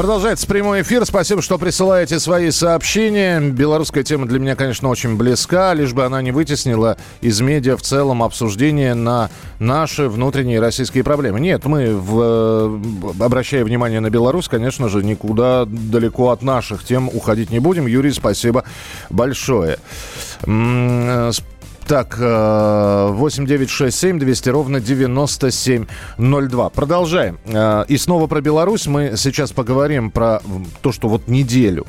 Продолжается 0.00 0.46
прямой 0.46 0.80
эфир. 0.80 1.04
Спасибо, 1.04 1.42
что 1.42 1.58
присылаете 1.58 2.18
свои 2.20 2.50
сообщения. 2.52 3.38
Белорусская 3.38 4.02
тема 4.02 4.24
для 4.24 4.38
меня, 4.38 4.56
конечно, 4.56 4.88
очень 4.88 5.14
близка, 5.14 5.74
лишь 5.74 5.92
бы 5.92 6.06
она 6.06 6.22
не 6.22 6.32
вытеснила 6.32 6.96
из 7.20 7.42
медиа 7.42 7.76
в 7.76 7.82
целом 7.82 8.22
обсуждение 8.22 8.94
на 8.94 9.28
наши 9.58 10.08
внутренние 10.08 10.58
российские 10.58 11.04
проблемы. 11.04 11.38
Нет, 11.38 11.66
мы, 11.66 11.94
в, 11.94 12.80
обращая 13.22 13.62
внимание 13.62 14.00
на 14.00 14.08
Беларусь, 14.08 14.48
конечно 14.48 14.88
же, 14.88 15.04
никуда 15.04 15.66
далеко 15.66 16.30
от 16.30 16.40
наших 16.40 16.82
тем 16.82 17.08
уходить 17.08 17.50
не 17.50 17.58
будем. 17.58 17.86
Юрий, 17.86 18.12
спасибо 18.12 18.64
большое. 19.10 19.76
Так, 21.86 22.16
8967 22.18 24.16
э, 24.16 24.20
200 24.20 24.48
ровно 24.50 24.80
9702. 24.80 26.70
Продолжаем. 26.70 27.38
Э, 27.46 27.84
и 27.88 27.96
снова 27.96 28.26
про 28.26 28.40
Беларусь. 28.40 28.86
Мы 28.86 29.14
сейчас 29.16 29.52
поговорим 29.52 30.10
про 30.10 30.40
то, 30.82 30.92
что 30.92 31.08
вот 31.08 31.28
неделю 31.28 31.86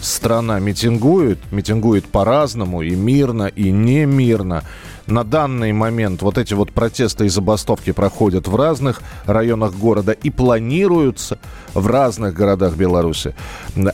страна 0.00 0.58
митингует, 0.58 1.38
митингует 1.52 2.06
по-разному, 2.06 2.82
и 2.82 2.94
мирно, 2.94 3.46
и 3.46 3.70
не 3.70 4.04
мирно. 4.04 4.64
На 5.06 5.24
данный 5.24 5.72
момент 5.72 6.22
вот 6.22 6.38
эти 6.38 6.54
вот 6.54 6.72
протесты 6.72 7.26
и 7.26 7.28
забастовки 7.28 7.92
проходят 7.92 8.46
в 8.46 8.56
разных 8.56 9.02
районах 9.26 9.74
города 9.74 10.12
и 10.12 10.30
планируются 10.30 11.38
в 11.74 11.86
разных 11.86 12.34
городах 12.34 12.76
Беларуси. 12.76 13.34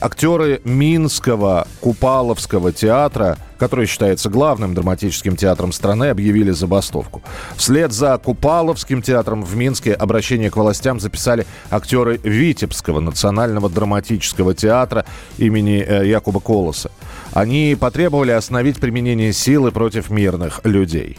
Актеры 0.01 0.61
Минского 0.63 1.67
Купаловского 1.81 2.71
театра– 2.71 3.37
который 3.59 3.85
считается 3.85 4.29
главным 4.29 4.73
драматическим 4.73 5.35
театром 5.35 5.71
страны, 5.71 6.05
объявили 6.05 6.51
забастовку. 6.51 7.21
Вслед 7.55 7.91
за 7.91 8.17
Купаловским 8.17 9.01
театром 9.01 9.43
в 9.43 9.55
Минске 9.55 9.93
обращение 9.93 10.49
к 10.49 10.55
властям 10.55 10.99
записали 10.99 11.45
актеры 11.69 12.19
Витебского 12.23 12.99
национального 12.99 13.69
драматического 13.69 14.53
театра 14.53 15.05
имени 15.37 15.85
э, 15.85 16.07
Якуба 16.07 16.39
Колоса. 16.39 16.89
Они 17.33 17.77
потребовали 17.79 18.31
остановить 18.31 18.79
применение 18.79 19.33
силы 19.33 19.71
против 19.71 20.09
мирных 20.09 20.61
людей. 20.63 21.17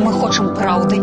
Мы 0.00 0.12
хотим 0.20 0.54
правды 0.54 0.96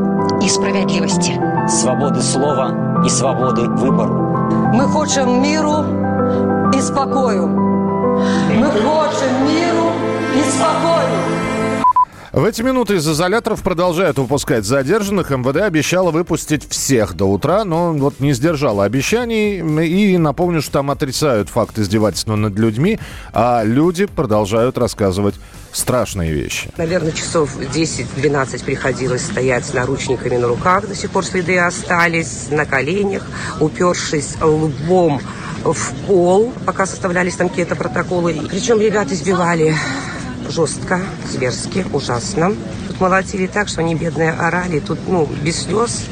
и 0.44 0.50
справедливости. 0.50 1.34
Свободы 1.70 2.22
слова 2.22 3.04
и 3.06 3.10
свободы 3.10 3.62
выбору. 3.70 4.36
Мы 4.74 4.88
хотим 4.88 5.42
миру 5.42 6.72
и 6.74 6.82
спокою. 6.82 7.65
В 12.36 12.44
эти 12.44 12.62
минуты 12.62 12.96
из 12.96 13.08
изоляторов 13.08 13.62
продолжают 13.64 14.18
выпускать 14.18 14.66
задержанных. 14.66 15.30
МВД 15.30 15.62
обещала 15.62 16.12
выпустить 16.12 16.70
всех 16.70 17.14
до 17.14 17.24
утра, 17.32 17.64
но 17.64 17.94
вот 17.94 18.20
не 18.20 18.34
сдержала 18.34 18.84
обещаний. 18.84 19.60
И 19.86 20.18
напомню, 20.18 20.62
что 20.62 20.74
там 20.74 20.92
отрицают 20.92 21.48
факт 21.48 21.80
издевательства 21.80 22.36
над 22.36 22.60
людьми, 22.60 23.00
а 23.32 23.64
люди 23.64 24.06
продолжают 24.06 24.78
рассказывать 24.78 25.36
страшные 25.72 26.34
вещи. 26.34 26.70
Наверное, 26.76 27.14
часов 27.14 27.56
10-12 27.58 28.66
приходилось 28.66 29.26
стоять 29.26 29.66
с 29.66 29.74
наручниками 29.74 30.36
на 30.36 30.50
руках. 30.50 30.90
До 30.90 30.94
сих 30.94 31.12
пор 31.12 31.24
следы 31.24 31.58
остались, 31.58 32.50
на 32.52 32.66
коленях, 32.66 33.24
упершись 33.62 34.36
лбом 34.42 35.22
в 35.64 35.94
пол, 36.06 36.52
пока 36.66 36.86
составлялись 36.86 37.38
там 37.38 37.48
какие-то 37.48 37.78
протоколы. 37.78 38.42
Причем 38.52 38.82
ребят 38.82 39.10
избивали 39.10 39.74
жестко, 40.50 41.00
зверски, 41.32 41.86
ужасно. 41.94 42.56
Тут 42.96 43.02
молотили 43.02 43.46
так, 43.48 43.68
что 43.68 43.82
они 43.82 43.94
бедные 43.94 44.32
орали. 44.32 44.80
Тут, 44.80 45.00
ну, 45.10 45.28
без 45.42 45.64
слез, 45.64 46.06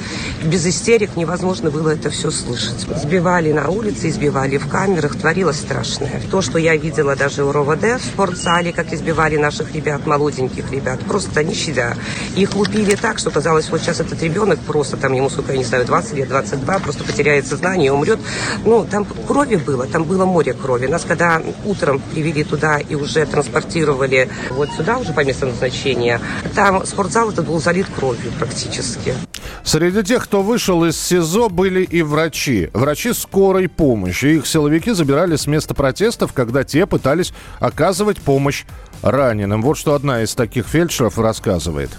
без 0.44 0.66
истерик 0.68 1.16
невозможно 1.16 1.72
было 1.72 1.92
это 1.92 2.10
все 2.10 2.30
слышать. 2.30 2.86
Избивали 2.94 3.54
на 3.54 3.70
улице, 3.70 4.10
избивали 4.10 4.58
в 4.58 4.68
камерах, 4.68 5.16
творилось 5.16 5.60
страшное. 5.60 6.22
То, 6.30 6.42
что 6.42 6.58
я 6.58 6.76
видела 6.76 7.16
даже 7.16 7.46
в 7.46 7.52
РОВД 7.52 8.02
в 8.02 8.06
спортзале, 8.06 8.74
как 8.74 8.92
избивали 8.92 9.38
наших 9.38 9.74
ребят, 9.74 10.06
молоденьких 10.06 10.72
ребят, 10.72 11.00
просто 11.08 11.42
не 11.42 11.54
щадя. 11.54 11.96
Их 12.36 12.54
лупили 12.54 12.96
так, 12.96 13.18
что 13.18 13.32
казалось, 13.32 13.70
вот 13.70 13.80
сейчас 13.80 14.02
этот 14.02 14.22
ребенок 14.22 14.60
просто, 14.60 14.98
там 14.98 15.14
ему, 15.14 15.30
сколько, 15.30 15.54
я 15.54 15.60
не 15.60 15.64
знаю, 15.64 15.86
20 15.86 16.14
лет, 16.16 16.28
22, 16.28 16.80
просто 16.80 17.06
потеряет 17.06 17.48
сознание 17.48 17.88
и 17.88 17.92
умрет. 17.92 18.20
Ну, 18.66 18.86
там 18.86 19.06
крови 19.06 19.56
было, 19.56 19.88
там 19.88 20.04
было 20.04 20.26
море 20.26 20.54
крови. 20.54 20.88
Нас 20.88 21.06
когда 21.08 21.42
утром 21.64 22.02
привели 22.12 22.44
туда 22.44 22.78
и 22.78 22.96
уже 22.96 23.26
транспортировали 23.26 24.30
вот 24.50 24.70
сюда, 24.76 24.98
уже 24.98 25.14
по 25.14 25.24
месту 25.24 25.46
назначения, 25.46 26.20
там 26.54 26.73
спортзал 26.86 27.32
этот 27.32 27.48
был 27.48 27.60
залит 27.60 27.88
кровью 27.88 28.32
практически. 28.40 29.16
Среди 29.64 30.04
тех, 30.04 30.24
кто 30.24 30.42
вышел 30.42 30.84
из 30.86 31.00
СИЗО, 31.00 31.50
были 31.50 31.84
и 31.84 32.02
врачи. 32.02 32.70
Врачи 32.74 33.14
скорой 33.14 33.70
помощи. 33.70 34.26
Их 34.26 34.48
силовики 34.48 34.92
забирали 34.92 35.36
с 35.36 35.48
места 35.48 35.74
протестов, 35.74 36.34
когда 36.34 36.64
те 36.64 36.86
пытались 36.86 37.34
оказывать 37.60 38.20
помощь 38.20 38.66
раненым. 39.02 39.62
Вот 39.62 39.78
что 39.78 39.94
одна 39.94 40.24
из 40.24 40.34
таких 40.36 40.68
фельдшеров 40.68 41.18
рассказывает 41.18 41.92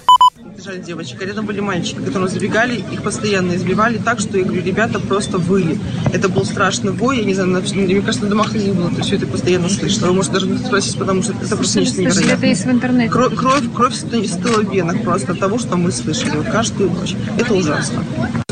держали 0.56 0.80
девочек, 0.80 1.20
а 1.20 1.24
рядом 1.24 1.46
были 1.46 1.60
мальчики, 1.60 1.98
которые 1.98 2.28
забегали, 2.28 2.76
их 2.76 3.02
постоянно 3.02 3.56
избивали 3.56 3.98
так, 3.98 4.20
что, 4.20 4.38
я 4.38 4.44
говорю, 4.44 4.62
ребята 4.62 5.00
просто 5.00 5.38
выли. 5.38 5.78
Это 6.12 6.28
был 6.28 6.44
страшный 6.44 6.92
вой, 6.92 7.18
я 7.18 7.24
не 7.24 7.34
знаю, 7.34 7.50
на, 7.50 7.60
мне 7.60 8.00
кажется, 8.00 8.24
на 8.24 8.30
домах 8.30 8.54
не 8.54 8.72
было, 8.72 8.88
то 8.90 8.96
есть 8.96 9.08
все 9.08 9.16
это 9.16 9.26
постоянно 9.26 9.68
слышно. 9.68 10.06
Вы 10.06 10.14
можете 10.14 10.34
даже 10.34 10.46
не 10.46 10.58
спросить, 10.58 10.98
потому 10.98 11.22
что 11.22 11.32
это 11.32 11.56
просто 11.56 11.80
нечто 11.80 12.00
невероятное. 12.00 12.34
это 12.36 12.46
есть 12.46 12.64
в 12.64 12.70
интернете? 12.70 13.10
Кровь, 13.10 13.34
кровь, 13.34 13.64
кровь 13.74 13.94
стыла 13.94 14.62
в 14.62 14.72
венах 14.72 15.02
просто 15.02 15.32
от 15.32 15.40
того, 15.40 15.58
что 15.58 15.76
мы 15.76 15.90
слышали 15.90 16.36
вот 16.36 16.46
каждую 16.46 16.90
ночь. 16.90 17.14
Это 17.38 17.52
ужасно. 17.54 18.04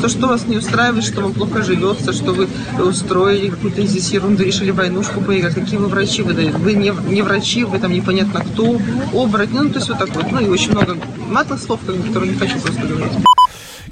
То, 0.02 0.09
что 0.09 0.26
вас 0.26 0.49
не 0.49 0.56
устраивает, 0.56 1.04
что 1.04 1.21
вам 1.21 1.32
плохо 1.32 1.62
живется, 1.62 2.12
что 2.12 2.32
вы 2.32 2.49
устроили 2.76 3.50
какую-то 3.50 3.87
здесь 3.87 4.11
ерунду, 4.11 4.42
решили 4.42 4.73
войнушку 4.73 5.21
поиграть. 5.21 5.54
Какие 5.54 5.78
вы 5.78 5.87
врачи 5.87 6.23
вы 6.23 6.32
даете? 6.32 6.56
Вы 6.56 6.73
не, 6.75 6.92
не 7.06 7.23
врачи, 7.23 7.62
вы 7.62 7.78
там 7.78 7.92
непонятно 7.92 8.40
кто, 8.40 8.80
оборотни, 9.12 9.61
ну, 9.61 9.71
то 9.71 9.76
есть 9.76 9.88
вот 9.88 10.00
так 10.00 10.12
вот. 10.16 10.32
Ну, 10.32 10.40
и 10.40 10.49
очень 10.49 10.73
много 10.73 10.99
матных 11.28 11.62
слов, 11.62 11.78
которые 11.87 12.32
не 12.32 12.37
хочу 12.37 12.59
просто 12.59 12.82
говорить. 12.82 13.12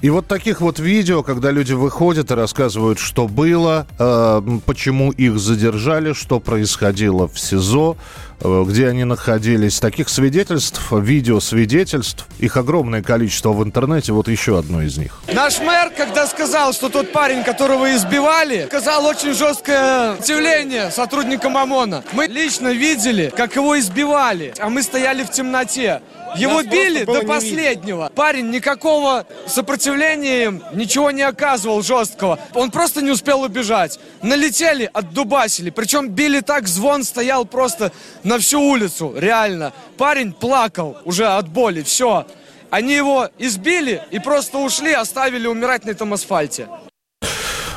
И 0.03 0.09
вот 0.09 0.27
таких 0.27 0.61
вот 0.61 0.79
видео, 0.79 1.23
когда 1.23 1.51
люди 1.51 1.75
выходят 1.75 2.31
и 2.31 2.35
рассказывают, 2.35 2.99
что 2.99 3.29
было, 3.29 3.87
э, 3.99 4.43
почему 4.65 5.11
их 5.11 5.39
задержали, 5.39 6.15
что 6.15 6.41
происходило 6.41 7.29
в 7.29 7.39
СИЗО, 7.39 7.97
э, 8.41 8.65
где 8.67 8.89
они 8.89 9.05
находились. 9.05 9.79
Таких 9.79 10.09
свидетельств, 10.09 10.91
видеосвидетельств, 10.91 12.27
их 12.39 12.57
огромное 12.57 13.03
количество 13.03 13.51
в 13.51 13.63
интернете. 13.63 14.13
Вот 14.13 14.29
еще 14.29 14.59
одно 14.59 14.81
из 14.81 14.97
них. 14.97 15.19
Наш 15.33 15.61
мэр, 15.61 15.91
когда 15.91 16.27
сказал, 16.27 16.73
что 16.73 16.89
тот 16.89 17.13
парень, 17.13 17.45
которого 17.45 17.95
избивали, 17.95 18.67
сказал 18.69 19.05
очень 19.05 19.35
жесткое 19.35 20.15
сопротивление 20.15 20.91
сотрудникам 20.91 21.57
ОМОНа. 21.57 22.05
Мы 22.13 22.27
лично 22.27 22.69
видели, 22.69 23.33
как 23.37 23.57
его 23.57 23.79
избивали, 23.79 24.55
а 24.59 24.71
мы 24.71 24.83
стояли 24.83 25.25
в 25.25 25.31
темноте. 25.31 26.01
Его 26.37 26.63
били 26.63 27.05
до 27.05 27.23
последнего. 27.23 28.11
Парень 28.15 28.51
никакого 28.51 29.27
сопротивления 29.47 30.45
им 30.45 30.63
ничего 30.73 31.11
не 31.11 31.23
оказывал 31.23 31.83
жесткого. 31.83 32.39
Он 32.55 32.71
просто 32.71 33.03
не 33.03 33.11
успел 33.11 33.43
убежать. 33.43 33.99
Налетели, 34.23 34.89
отдубасили. 34.93 35.71
Причем 35.71 36.09
били 36.09 36.41
так, 36.41 36.69
звон 36.69 37.05
стоял 37.05 37.45
просто 37.45 37.93
на 38.23 38.39
всю 38.39 38.61
улицу. 38.61 39.15
Реально. 39.17 39.73
Парень 39.97 40.33
плакал 40.33 40.99
уже 41.05 41.27
от 41.27 41.49
боли. 41.49 41.83
Все. 41.83 42.27
Они 42.71 42.95
его 42.95 43.29
избили 43.39 44.03
и 44.11 44.19
просто 44.19 44.59
ушли, 44.59 44.93
оставили 44.93 45.47
умирать 45.47 45.85
на 45.85 45.91
этом 45.91 46.13
асфальте. 46.13 46.69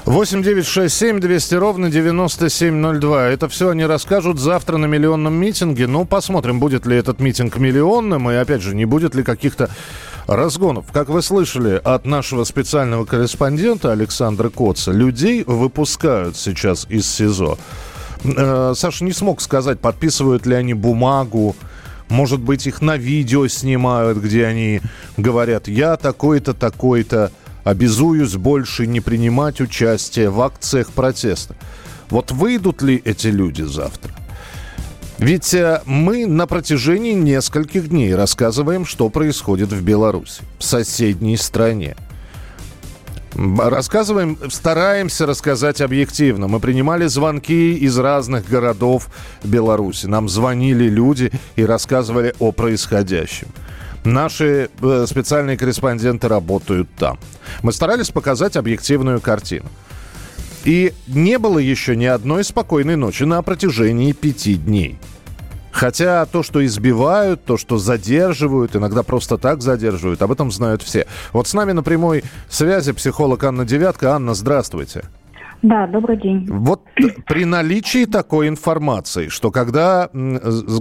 8 0.06 0.44
9 0.44 0.66
6 0.66 0.94
7 0.94 1.20
200 1.22 1.56
ровно 1.56 1.90
9702. 1.90 3.30
Это 3.30 3.48
все 3.48 3.70
они 3.70 3.86
расскажут 3.86 4.38
завтра 4.38 4.76
на 4.76 4.86
миллионном 4.86 5.34
митинге. 5.34 5.88
Ну, 5.88 6.04
посмотрим, 6.04 6.60
будет 6.60 6.86
ли 6.86 6.98
этот 6.98 7.22
митинг 7.22 7.58
миллионным. 7.58 8.30
И, 8.30 8.34
опять 8.34 8.62
же, 8.62 8.76
не 8.76 8.84
будет 8.84 9.16
ли 9.16 9.24
каких-то 9.24 9.70
разгонов. 10.28 10.88
Как 10.92 11.08
вы 11.08 11.22
слышали 11.22 11.80
от 11.82 12.06
нашего 12.06 12.44
специального 12.44 13.06
корреспондента 13.06 13.94
Александра 13.94 14.50
Коца, 14.50 14.92
людей 14.92 15.46
выпускают 15.46 16.36
сейчас 16.36 16.86
из 16.90 17.10
СИЗО. 17.10 17.58
Э, 18.26 18.74
Саша 18.76 19.06
не 19.06 19.14
смог 19.14 19.40
сказать, 19.40 19.80
подписывают 19.80 20.46
ли 20.46 20.56
они 20.56 20.74
бумагу, 20.74 21.56
может 22.10 22.42
быть, 22.42 22.68
их 22.68 22.82
на 22.82 22.98
видео 22.98 23.48
снимают, 23.48 24.18
где 24.18 24.46
они 24.46 24.82
говорят, 25.16 25.68
я 25.70 25.96
такой-то, 25.96 26.54
такой-то 26.54 27.32
обязуюсь 27.64 28.36
больше 28.36 28.88
не 28.88 29.00
принимать 29.00 29.62
участие 29.62 30.30
в 30.30 30.42
акциях 30.42 30.92
протеста. 30.92 31.56
Вот 32.10 32.32
выйдут 32.32 32.82
ли 32.82 33.02
эти 33.04 33.28
люди 33.28 33.64
завтра? 33.64 34.14
Ведь 35.20 35.54
э, 35.54 35.82
мы 35.86 36.26
на 36.26 36.48
протяжении 36.48 37.14
нескольких 37.14 37.90
дней 37.90 38.14
рассказываем, 38.14 38.86
что 38.86 39.10
происходит 39.10 39.72
в 39.72 39.82
Беларуси, 39.82 40.42
в 40.60 40.64
соседней 40.64 41.38
стране. 41.38 41.96
Рассказываем, 43.36 44.38
стараемся 44.52 45.26
рассказать 45.26 45.82
объективно. 45.82 46.48
Мы 46.48 46.60
принимали 46.60 47.08
звонки 47.08 47.74
из 47.74 47.98
разных 47.98 48.48
городов 48.48 49.10
Беларуси. 49.44 50.06
Нам 50.06 50.30
звонили 50.30 50.88
люди 50.88 51.32
и 51.56 51.66
рассказывали 51.66 52.36
о 52.40 52.52
происходящем. 52.52 53.48
Наши 54.04 54.70
э, 54.82 55.06
специальные 55.08 55.58
корреспонденты 55.58 56.28
работают 56.28 56.90
там. 56.98 57.18
Мы 57.62 57.72
старались 57.72 58.10
показать 58.10 58.58
объективную 58.58 59.22
картину. 59.22 59.70
И 60.66 60.94
не 61.08 61.38
было 61.40 61.60
еще 61.60 61.96
ни 61.96 62.06
одной 62.06 62.44
спокойной 62.44 62.96
ночи 62.96 63.24
на 63.24 63.42
протяжении 63.42 64.12
пяти 64.14 64.56
дней. 64.56 64.98
Хотя 65.72 66.26
то, 66.26 66.44
что 66.44 66.64
избивают, 66.64 67.44
то, 67.46 67.58
что 67.58 67.78
задерживают, 67.78 68.76
иногда 68.76 69.04
просто 69.04 69.38
так 69.38 69.62
задерживают, 69.62 70.22
об 70.22 70.32
этом 70.32 70.52
знают 70.52 70.84
все. 70.84 71.08
Вот 71.34 71.48
с 71.48 71.54
нами 71.54 71.72
на 71.72 71.82
прямой 71.82 72.24
связи 72.48 72.92
психолог 72.92 73.44
Анна 73.44 73.66
Девятка. 73.66 74.14
Анна, 74.14 74.36
здравствуйте. 74.36 75.04
Да, 75.64 75.88
добрый 75.88 76.18
день. 76.18 76.46
Вот 76.50 76.82
при 77.26 77.46
наличии 77.46 78.04
такой 78.06 78.50
информации, 78.50 79.30
что 79.30 79.50
когда, 79.50 80.10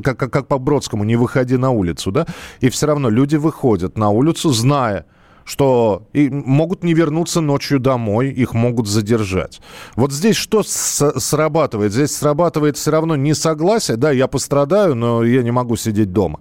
как, 0.04 0.18
как 0.18 0.48
по 0.48 0.58
Бродскому, 0.58 1.04
не 1.04 1.14
выходи 1.14 1.56
на 1.56 1.70
улицу, 1.70 2.10
да, 2.10 2.26
и 2.60 2.68
все 2.68 2.86
равно 2.88 3.08
люди 3.08 3.36
выходят 3.36 3.96
на 3.96 4.10
улицу, 4.10 4.50
зная, 4.50 5.06
что 5.44 6.02
и 6.12 6.28
могут 6.30 6.82
не 6.82 6.94
вернуться 6.94 7.40
ночью 7.40 7.78
домой, 7.78 8.30
их 8.30 8.54
могут 8.54 8.88
задержать. 8.88 9.60
Вот 9.94 10.12
здесь 10.12 10.36
что 10.36 10.64
с- 10.64 11.20
срабатывает? 11.20 11.92
Здесь 11.92 12.16
срабатывает 12.16 12.76
все 12.76 12.90
равно 12.90 13.14
несогласие, 13.14 13.96
да, 13.96 14.10
я 14.10 14.26
пострадаю, 14.26 14.96
но 14.96 15.22
я 15.22 15.44
не 15.44 15.52
могу 15.52 15.76
сидеть 15.76 16.12
дома. 16.12 16.40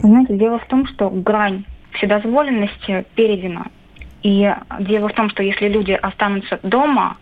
Знаете, 0.00 0.36
дело 0.36 0.58
в 0.58 0.66
том, 0.66 0.86
что 0.88 1.08
грань 1.08 1.64
вседозволенности 1.92 3.06
передана. 3.14 3.66
И 4.24 4.52
дело 4.80 5.08
в 5.08 5.12
том, 5.14 5.30
что 5.30 5.42
если 5.42 5.68
люди 5.68 5.92
останутся 5.92 6.58
дома, 6.62 7.16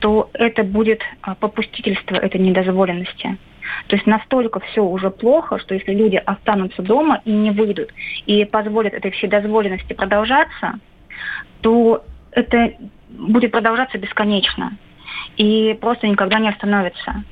то 0.00 0.30
это 0.32 0.62
будет 0.64 1.02
а, 1.22 1.34
попустительство 1.34 2.16
этой 2.16 2.40
недозволенности. 2.40 3.38
То 3.86 3.96
есть 3.96 4.06
настолько 4.06 4.60
все 4.60 4.82
уже 4.82 5.10
плохо, 5.10 5.58
что 5.58 5.74
если 5.74 5.92
люди 5.92 6.16
останутся 6.16 6.82
дома 6.82 7.20
и 7.24 7.30
не 7.30 7.50
выйдут, 7.50 7.92
и 8.26 8.44
позволят 8.44 8.94
этой 8.94 9.10
вседозволенности 9.12 9.92
продолжаться, 9.92 10.78
то 11.60 12.04
это 12.32 12.72
будет 13.10 13.52
продолжаться 13.52 13.98
бесконечно 13.98 14.76
и 15.36 15.76
просто 15.80 16.06
никогда 16.06 16.38
не 16.38 16.48
остановится. 16.48 17.24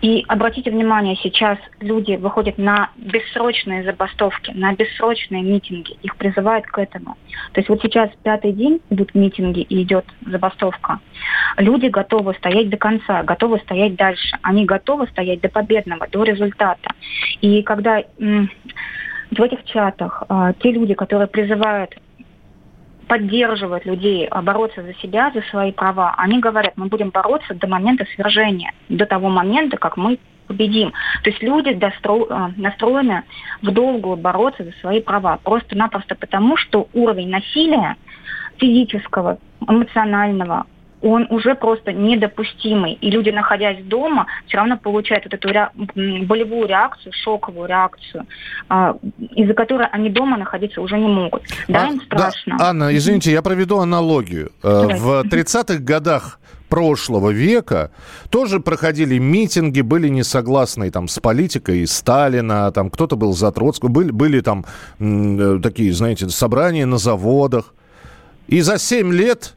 И 0.00 0.24
обратите 0.28 0.70
внимание, 0.70 1.16
сейчас 1.16 1.58
люди 1.80 2.16
выходят 2.16 2.56
на 2.56 2.90
бессрочные 2.96 3.84
забастовки, 3.84 4.50
на 4.52 4.74
бессрочные 4.74 5.42
митинги. 5.42 5.98
Их 6.02 6.16
призывают 6.16 6.66
к 6.66 6.78
этому. 6.78 7.16
То 7.52 7.60
есть 7.60 7.68
вот 7.68 7.82
сейчас 7.82 8.10
пятый 8.22 8.52
день 8.52 8.80
идут 8.88 9.14
митинги 9.14 9.60
и 9.60 9.82
идет 9.82 10.06
забастовка. 10.26 11.00
Люди 11.58 11.86
готовы 11.86 12.34
стоять 12.34 12.70
до 12.70 12.78
конца, 12.78 13.22
готовы 13.22 13.58
стоять 13.58 13.96
дальше. 13.96 14.38
Они 14.42 14.64
готовы 14.64 15.06
стоять 15.08 15.40
до 15.42 15.50
победного, 15.50 16.06
до 16.08 16.24
результата. 16.24 16.90
И 17.42 17.62
когда 17.62 18.02
в 18.18 19.42
этих 19.42 19.64
чатах 19.64 20.24
а, 20.28 20.52
те 20.54 20.72
люди, 20.72 20.94
которые 20.94 21.28
призывают 21.28 21.94
поддерживают 23.10 23.84
людей 23.86 24.28
а, 24.28 24.40
бороться 24.40 24.84
за 24.84 24.94
себя, 24.94 25.32
за 25.34 25.42
свои 25.50 25.72
права, 25.72 26.14
они 26.16 26.38
говорят, 26.38 26.74
мы 26.76 26.86
будем 26.86 27.10
бороться 27.10 27.54
до 27.54 27.66
момента 27.66 28.06
свержения, 28.14 28.72
до 28.88 29.04
того 29.04 29.28
момента, 29.28 29.78
как 29.78 29.96
мы 29.96 30.20
победим. 30.46 30.92
То 31.24 31.30
есть 31.30 31.42
люди 31.42 31.74
достро... 31.74 32.28
А, 32.30 32.52
настроены 32.56 33.24
в 33.62 33.72
долгую 33.72 34.16
бороться 34.16 34.62
за 34.62 34.70
свои 34.80 35.00
права. 35.00 35.40
Просто-напросто 35.42 36.14
потому, 36.14 36.56
что 36.56 36.86
уровень 36.94 37.30
насилия 37.30 37.96
физического, 38.58 39.38
эмоционального, 39.66 40.66
он 41.02 41.26
уже 41.30 41.54
просто 41.54 41.92
недопустимый. 41.92 42.94
И 42.94 43.10
люди, 43.10 43.30
находясь 43.30 43.82
дома, 43.84 44.26
все 44.46 44.58
равно 44.58 44.76
получают 44.76 45.24
вот 45.24 45.34
эту 45.34 45.48
ре... 45.48 45.70
болевую 45.74 46.68
реакцию, 46.68 47.12
шоковую 47.12 47.68
реакцию, 47.68 48.26
а, 48.68 48.96
из-за 49.34 49.54
которой 49.54 49.86
они 49.88 50.10
дома 50.10 50.36
находиться 50.36 50.80
уже 50.80 50.98
не 50.98 51.08
могут. 51.08 51.42
Да, 51.68 51.84
а, 51.84 51.92
им 51.92 52.00
страшно. 52.02 52.58
Да, 52.58 52.70
Анна, 52.70 52.96
извините, 52.96 53.32
я 53.32 53.42
проведу 53.42 53.78
аналогию. 53.78 54.52
Э, 54.62 54.82
Давайте. 54.82 55.00
В 55.00 55.22
30-х 55.22 55.78
годах 55.78 56.40
прошлого 56.68 57.30
века 57.30 57.90
тоже 58.30 58.60
проходили 58.60 59.18
митинги, 59.18 59.80
были 59.80 60.08
не 60.08 60.22
согласны 60.22 60.90
там 60.90 61.08
с 61.08 61.18
политикой 61.18 61.86
Сталина, 61.86 62.70
там 62.72 62.90
кто-то 62.90 63.16
был 63.16 63.32
за 63.32 63.50
Троцкого, 63.50 63.88
были, 63.88 64.10
были 64.10 64.40
там 64.40 64.64
м, 64.98 65.60
такие, 65.60 65.92
знаете, 65.92 66.28
собрания 66.28 66.86
на 66.86 66.98
заводах. 66.98 67.74
И 68.46 68.60
за 68.62 68.78
7 68.78 69.12
лет 69.12 69.56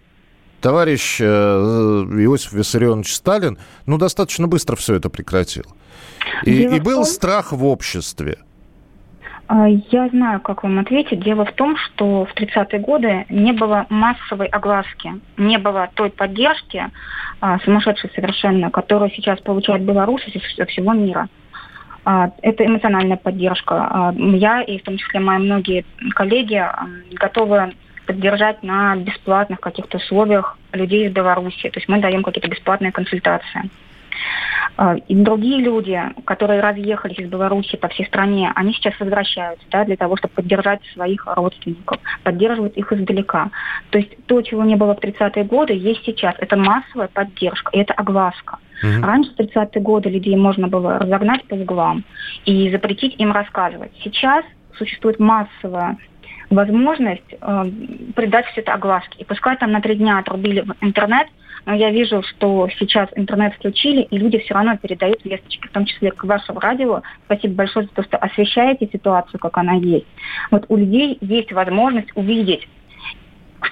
товарищ 0.64 1.20
э, 1.20 1.26
Иосиф 1.26 2.54
Виссарионович 2.54 3.14
Сталин, 3.14 3.58
ну, 3.86 3.98
достаточно 3.98 4.48
быстро 4.48 4.76
все 4.78 4.96
это 4.96 5.10
прекратил. 5.10 5.66
И, 6.46 6.64
и 6.64 6.80
был 6.80 7.04
страх 7.04 7.52
в 7.52 7.66
обществе. 7.66 8.38
А, 9.48 9.68
я 9.68 10.08
знаю, 10.08 10.40
как 10.40 10.64
вам 10.64 10.80
ответить. 10.80 11.22
Дело 11.22 11.44
в 11.46 11.52
том, 11.52 11.76
что 11.78 12.26
в 12.26 12.34
30-е 12.34 12.80
годы 12.80 13.26
не 13.30 13.52
было 13.52 13.86
массовой 13.90 14.48
огласки, 14.48 15.20
не 15.36 15.58
было 15.58 15.90
той 15.96 16.10
поддержки, 16.10 16.90
а, 17.42 17.60
сумасшедшей 17.60 18.10
совершенно, 18.16 18.72
которую 18.72 19.12
сейчас 19.12 19.42
получает 19.42 19.84
Беларусь 19.84 20.26
из 20.28 20.42
всего 20.70 20.94
мира. 20.94 21.28
А, 22.06 22.32
это 22.42 22.66
эмоциональная 22.66 23.18
поддержка. 23.18 24.14
Я 24.18 24.62
и 24.62 24.80
в 24.80 24.84
том 24.84 24.98
числе 24.98 25.20
мои 25.20 25.40
многие 25.40 25.86
коллеги 26.16 26.66
готовы 27.12 27.74
поддержать 28.06 28.64
на 28.64 28.96
бесплатных 28.96 29.60
каких-то 29.60 29.98
условиях 29.98 30.58
людей 30.72 31.08
из 31.08 31.14
Беларуси. 31.14 31.70
То 31.70 31.80
есть 31.80 31.88
мы 31.88 32.00
даем 32.00 32.24
какие-то 32.24 32.50
бесплатные 32.50 32.92
консультации. 32.92 33.70
А, 34.76 34.96
и 34.96 35.16
другие 35.16 35.60
люди, 35.60 36.02
которые 36.26 36.62
разъехались 36.62 37.20
из 37.20 37.30
Беларуси 37.30 37.76
по 37.78 37.88
всей 37.90 38.06
стране, 38.06 38.52
они 38.56 38.74
сейчас 38.74 39.00
возвращаются 39.00 39.66
да, 39.72 39.86
для 39.86 39.96
того, 39.96 40.18
чтобы 40.18 40.34
поддержать 40.34 40.82
своих 40.94 41.26
родственников, 41.28 42.00
поддерживать 42.24 42.78
их 42.78 42.92
издалека. 42.92 43.52
То 43.92 44.00
есть 44.00 44.12
то, 44.26 44.42
чего 44.42 44.64
не 44.64 44.76
было 44.76 44.96
в 44.96 45.00
30-е 45.00 45.44
годы, 45.44 45.74
есть 45.74 46.04
сейчас. 46.06 46.36
Это 46.40 46.56
массовая 46.56 47.08
поддержка, 47.08 47.72
и 47.72 47.80
это 47.80 47.94
огласка. 47.94 48.58
Mm-hmm. 48.84 49.06
Раньше, 49.06 49.32
в 49.32 49.40
30-е 49.40 49.82
годы, 49.82 50.10
людей 50.10 50.36
можно 50.36 50.68
было 50.68 51.00
разогнать 51.00 51.46
по 51.46 51.54
углам 51.54 52.04
и 52.46 52.70
запретить 52.72 53.16
им 53.20 53.32
рассказывать. 53.32 53.92
Сейчас 54.04 54.44
существует 54.78 55.20
массовая 55.20 55.98
возможность 56.54 57.34
э, 57.40 57.72
придать 58.16 58.46
все 58.48 58.62
это 58.62 58.74
огласке. 58.74 59.20
И 59.20 59.24
пускай 59.26 59.58
там 59.58 59.72
на 59.72 59.82
три 59.82 59.96
дня 59.96 60.20
отрубили 60.20 60.62
в 60.62 60.76
интернет, 60.82 61.28
но 61.66 61.74
я 61.74 61.92
вижу, 61.92 62.22
что 62.24 62.68
сейчас 62.78 63.10
интернет 63.16 63.54
включили, 63.56 64.02
и 64.02 64.18
люди 64.18 64.40
все 64.40 64.54
равно 64.54 64.78
передают 64.78 65.24
весточки, 65.24 65.68
в 65.68 65.72
том 65.72 65.86
числе 65.86 66.12
к 66.12 66.24
вашему 66.24 66.60
радио. 66.60 67.02
Спасибо 67.26 67.56
большое 67.56 67.86
за 67.88 67.94
то, 67.94 68.04
что 68.04 68.18
освещаете 68.18 68.90
ситуацию, 68.92 69.40
как 69.40 69.58
она 69.58 69.74
есть. 69.74 70.08
Вот 70.52 70.66
у 70.70 70.76
людей 70.76 71.18
есть 71.22 71.52
возможность 71.52 72.10
увидеть 72.16 72.68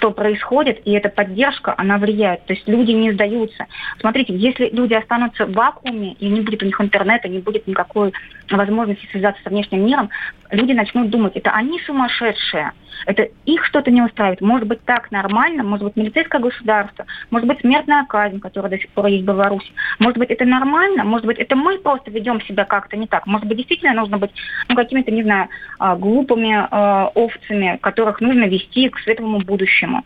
что 0.02 0.10
происходит, 0.10 0.80
и 0.84 0.92
эта 0.92 1.08
поддержка, 1.08 1.74
она 1.76 1.98
влияет. 1.98 2.44
То 2.46 2.54
есть 2.54 2.66
люди 2.66 2.90
не 2.92 3.12
сдаются. 3.12 3.66
Смотрите, 4.00 4.34
если 4.34 4.68
люди 4.70 4.94
останутся 4.94 5.46
в 5.46 5.52
вакууме, 5.52 6.14
и 6.14 6.28
не 6.28 6.40
будет 6.40 6.62
у 6.62 6.66
них 6.66 6.80
интернета, 6.80 7.28
не 7.28 7.38
будет 7.38 7.66
никакой 7.66 8.12
возможности 8.50 9.06
связаться 9.10 9.42
со 9.42 9.50
внешним 9.50 9.86
миром, 9.86 10.10
люди 10.50 10.72
начнут 10.72 11.10
думать, 11.10 11.36
это 11.36 11.50
они 11.50 11.80
сумасшедшие, 11.80 12.72
это 13.06 13.28
их 13.46 13.64
что-то 13.64 13.90
не 13.90 14.02
устраивает. 14.02 14.40
Может 14.40 14.68
быть 14.68 14.84
так 14.84 15.10
нормально, 15.10 15.62
может 15.62 15.84
быть 15.84 15.96
милицейское 15.96 16.40
государство, 16.40 17.06
может 17.30 17.48
быть 17.48 17.60
смертная 17.60 18.04
казнь, 18.04 18.40
которая 18.40 18.70
до 18.70 18.78
сих 18.78 18.90
пор 18.90 19.06
есть 19.06 19.24
в 19.24 19.26
Беларуси. 19.26 19.72
Может 19.98 20.18
быть 20.18 20.30
это 20.30 20.44
нормально, 20.44 21.04
может 21.04 21.26
быть 21.26 21.38
это 21.38 21.56
мы 21.56 21.78
просто 21.78 22.10
ведем 22.10 22.40
себя 22.42 22.64
как-то 22.64 22.96
не 22.96 23.06
так. 23.06 23.26
Может 23.26 23.46
быть 23.46 23.58
действительно 23.58 23.94
нужно 23.94 24.18
быть 24.18 24.32
ну, 24.68 24.76
какими-то, 24.76 25.10
не 25.10 25.22
знаю, 25.22 25.48
а, 25.78 25.96
глупыми 25.96 26.52
э, 26.52 27.10
овцами, 27.14 27.78
которых 27.80 28.20
нужно 28.20 28.44
вести 28.44 28.88
к 28.88 28.98
светлому 29.00 29.40
будущему. 29.40 30.04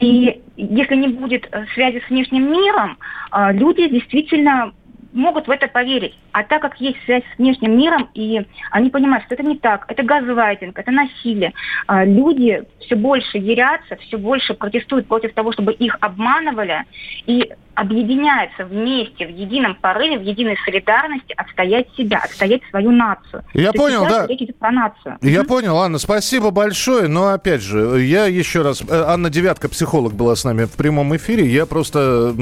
И 0.00 0.40
если 0.56 0.94
не 0.94 1.08
будет 1.08 1.48
э, 1.50 1.66
связи 1.74 2.00
с 2.06 2.10
внешним 2.10 2.52
миром, 2.52 2.98
э, 3.32 3.52
люди 3.52 3.88
действительно 3.88 4.72
могут 5.12 5.46
в 5.46 5.50
это 5.50 5.68
поверить. 5.68 6.18
А 6.32 6.42
так 6.42 6.62
как 6.62 6.80
есть 6.80 6.98
связь 7.04 7.22
с 7.34 7.38
внешним 7.38 7.76
миром, 7.76 8.10
и 8.14 8.46
они 8.70 8.90
понимают, 8.90 9.24
что 9.24 9.34
это 9.34 9.42
не 9.42 9.56
так, 9.56 9.84
это 9.88 10.02
газлайтинг, 10.02 10.78
это 10.78 10.90
насилие, 10.90 11.52
а, 11.86 12.04
люди 12.04 12.62
все 12.80 12.96
больше 12.96 13.38
ярятся, 13.38 13.96
все 13.96 14.18
больше 14.18 14.54
протестуют 14.54 15.06
против 15.06 15.34
того, 15.34 15.52
чтобы 15.52 15.72
их 15.72 15.96
обманывали, 16.00 16.84
и 17.26 17.50
объединяются 17.74 18.64
вместе 18.64 19.26
в 19.26 19.30
едином 19.30 19.76
порыве, 19.76 20.18
в 20.18 20.22
единой 20.22 20.56
солидарности 20.64 21.32
отстоять 21.36 21.86
себя, 21.96 22.18
отстоять 22.18 22.62
свою 22.70 22.90
нацию. 22.90 23.44
Я 23.54 23.70
То 23.70 23.78
понял, 23.78 24.04
да. 24.04 24.26
Речь 24.26 24.42
идет 24.42 24.58
про 24.58 24.72
нацию. 24.72 25.16
Я 25.22 25.44
понял, 25.44 25.78
Анна, 25.78 25.98
спасибо 25.98 26.50
большое. 26.50 27.06
Но 27.06 27.28
опять 27.28 27.62
же, 27.62 28.00
я 28.00 28.26
еще 28.26 28.62
раз... 28.62 28.82
э, 28.82 28.86
Анна 28.90 29.30
Девятка, 29.30 29.68
психолог, 29.68 30.12
была 30.14 30.34
с 30.34 30.42
нами 30.44 30.64
в 30.64 30.76
прямом 30.76 31.14
эфире. 31.16 31.46
Я 31.46 31.66
просто, 31.66 32.34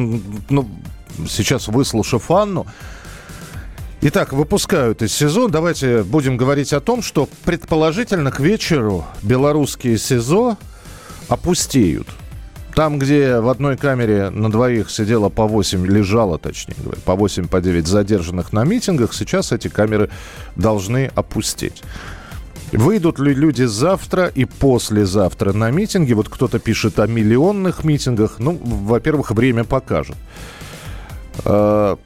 ну, 0.48 0.64
сейчас 1.28 1.68
выслушав 1.68 2.30
Анну, 2.30 2.66
Итак, 4.02 4.32
выпускают 4.32 5.00
из 5.02 5.12
СИЗО. 5.14 5.48
Давайте 5.48 6.02
будем 6.02 6.36
говорить 6.36 6.72
о 6.74 6.80
том, 6.80 7.02
что 7.02 7.28
предположительно 7.44 8.30
к 8.30 8.40
вечеру 8.40 9.06
белорусские 9.22 9.96
СИЗО 9.96 10.58
опустеют. 11.28 12.06
Там, 12.76 12.98
где 12.98 13.40
в 13.40 13.48
одной 13.48 13.78
камере 13.78 14.28
на 14.28 14.50
двоих 14.50 14.90
сидело 14.90 15.30
по 15.30 15.46
8, 15.46 15.86
лежало, 15.86 16.38
точнее 16.38 16.76
говоря, 16.76 17.00
по 17.06 17.14
8, 17.14 17.48
по 17.48 17.62
9 17.62 17.86
задержанных 17.86 18.52
на 18.52 18.64
митингах, 18.64 19.14
сейчас 19.14 19.50
эти 19.50 19.68
камеры 19.68 20.10
должны 20.56 21.10
опустить. 21.14 21.82
Выйдут 22.72 23.18
ли 23.18 23.32
люди 23.32 23.62
завтра 23.62 24.26
и 24.26 24.44
послезавтра 24.44 25.54
на 25.54 25.70
митинги? 25.70 26.12
Вот 26.12 26.28
кто-то 26.28 26.58
пишет 26.58 26.98
о 26.98 27.06
миллионных 27.06 27.82
митингах. 27.82 28.38
Ну, 28.40 28.60
во-первых, 28.62 29.30
время 29.30 29.64
покажет. 29.64 30.16
Э, 31.44 31.96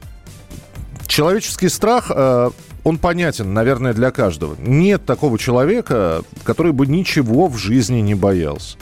Человеческий 1.11 1.67
страх, 1.67 2.09
э, 2.09 2.51
он 2.85 2.97
понятен, 2.97 3.53
наверное, 3.53 3.93
для 3.93 4.11
каждого. 4.11 4.55
Нет 4.57 5.05
такого 5.05 5.37
человека, 5.37 6.21
который 6.45 6.71
бы 6.71 6.87
ничего 6.87 7.49
в 7.49 7.57
жизни 7.57 7.99
не 7.99 8.15
боялся. 8.15 8.77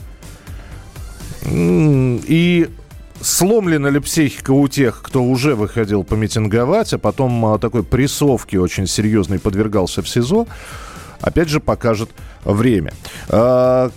И 1.44 2.70
сломлена 3.20 3.88
ли 3.88 4.00
психика 4.00 4.52
у 4.52 4.68
тех, 4.68 5.02
кто 5.02 5.24
уже 5.24 5.56
выходил 5.56 6.04
помитинговать, 6.04 6.94
а 6.94 7.00
потом 7.00 7.44
а, 7.48 7.58
такой 7.58 7.82
прессовке 7.82 8.60
очень 8.60 8.86
серьезной 8.86 9.40
подвергался 9.40 10.04
в 10.04 10.08
СИЗО, 10.08 10.46
опять 11.22 11.50
же 11.50 11.60
покажет 11.60 12.10
время. 12.44 12.94
А, 13.30 13.90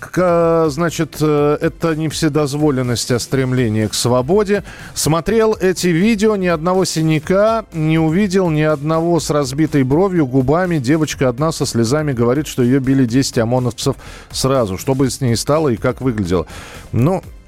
значит, 0.68 1.16
э, 1.20 1.58
это 1.61 1.94
не 1.94 2.08
вседозволенность, 2.08 3.11
а 3.11 3.18
стремление 3.18 3.88
к 3.88 3.94
свободе. 3.94 4.64
Смотрел 4.94 5.56
эти 5.61 5.88
видео, 5.88 6.37
ни 6.37 6.48
одного 6.48 6.85
синяка 6.85 7.64
не 7.72 7.98
увидел, 7.98 8.50
ни 8.50 8.62
одного 8.62 9.20
с 9.20 9.30
разбитой 9.30 9.85
бровью, 9.85 10.26
губами. 10.26 10.78
Девочка 10.78 11.28
одна 11.28 11.52
со 11.52 11.66
слезами 11.66 12.12
говорит, 12.12 12.46
что 12.46 12.62
ее 12.62 12.80
били 12.80 13.04
10 13.04 13.38
ОМОНовцев 13.38 13.96
сразу. 14.30 14.78
Что 14.78 14.94
бы 14.94 15.08
с 15.08 15.20
ней 15.20 15.37
стало 15.37 15.68
и 15.68 15.76
как 15.76 16.00
выглядело. 16.00 16.46
Ну, 16.92 17.22
А 17.22 17.41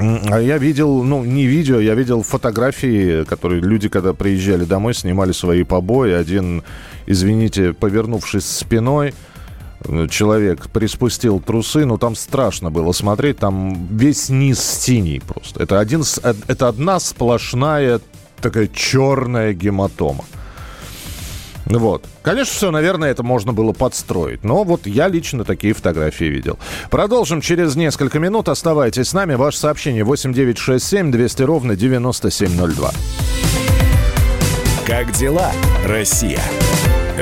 я 0.00 0.58
видел, 0.58 1.02
ну, 1.02 1.24
не 1.24 1.46
видео, 1.46 1.80
я 1.80 1.94
видел 1.94 2.22
фотографии, 2.22 3.24
которые 3.24 3.60
люди, 3.60 3.88
когда 3.88 4.12
приезжали 4.12 4.64
домой, 4.64 4.94
снимали 4.94 5.32
свои 5.32 5.62
побои. 5.64 6.12
Один, 6.12 6.62
извините, 7.06 7.72
повернувшись 7.72 8.46
спиной, 8.46 9.14
э, 9.84 10.08
человек 10.08 10.68
приспустил 10.70 11.40
трусы, 11.40 11.84
ну, 11.84 11.98
там 11.98 12.14
страшно 12.14 12.70
было 12.70 12.92
смотреть, 12.92 13.38
там 13.38 13.88
весь 13.90 14.28
низ 14.28 14.60
синий 14.60 15.20
просто. 15.20 15.62
Это, 15.62 15.80
один, 15.80 16.02
э, 16.22 16.34
это 16.46 16.68
одна 16.68 17.00
сплошная 17.00 18.00
такая 18.40 18.68
черная 18.68 19.52
гематома. 19.52 20.24
Вот. 21.78 22.04
Конечно, 22.22 22.52
все, 22.52 22.70
наверное, 22.70 23.10
это 23.10 23.22
можно 23.22 23.52
было 23.52 23.72
подстроить. 23.72 24.44
Но 24.44 24.64
вот 24.64 24.86
я 24.86 25.08
лично 25.08 25.44
такие 25.44 25.72
фотографии 25.72 26.24
видел. 26.24 26.58
Продолжим 26.90 27.40
через 27.40 27.76
несколько 27.76 28.18
минут. 28.18 28.48
Оставайтесь 28.48 29.08
с 29.08 29.12
нами. 29.12 29.34
Ваше 29.34 29.58
сообщение 29.58 30.04
8967 30.04 31.10
200 31.10 31.42
ровно 31.42 31.76
9702. 31.76 32.90
Как 34.86 35.12
дела, 35.12 35.52
Россия? 35.86 36.42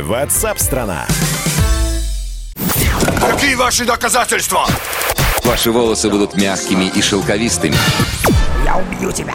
Ватсап-страна! 0.00 1.06
Какие 3.20 3.56
ваши 3.56 3.84
доказательства? 3.84 4.66
Ваши 5.44 5.70
волосы 5.70 6.08
будут 6.08 6.34
мягкими 6.36 6.84
и 6.94 7.02
шелковистыми. 7.02 7.76
Я 8.64 8.76
убью 8.76 9.12
тебя. 9.12 9.34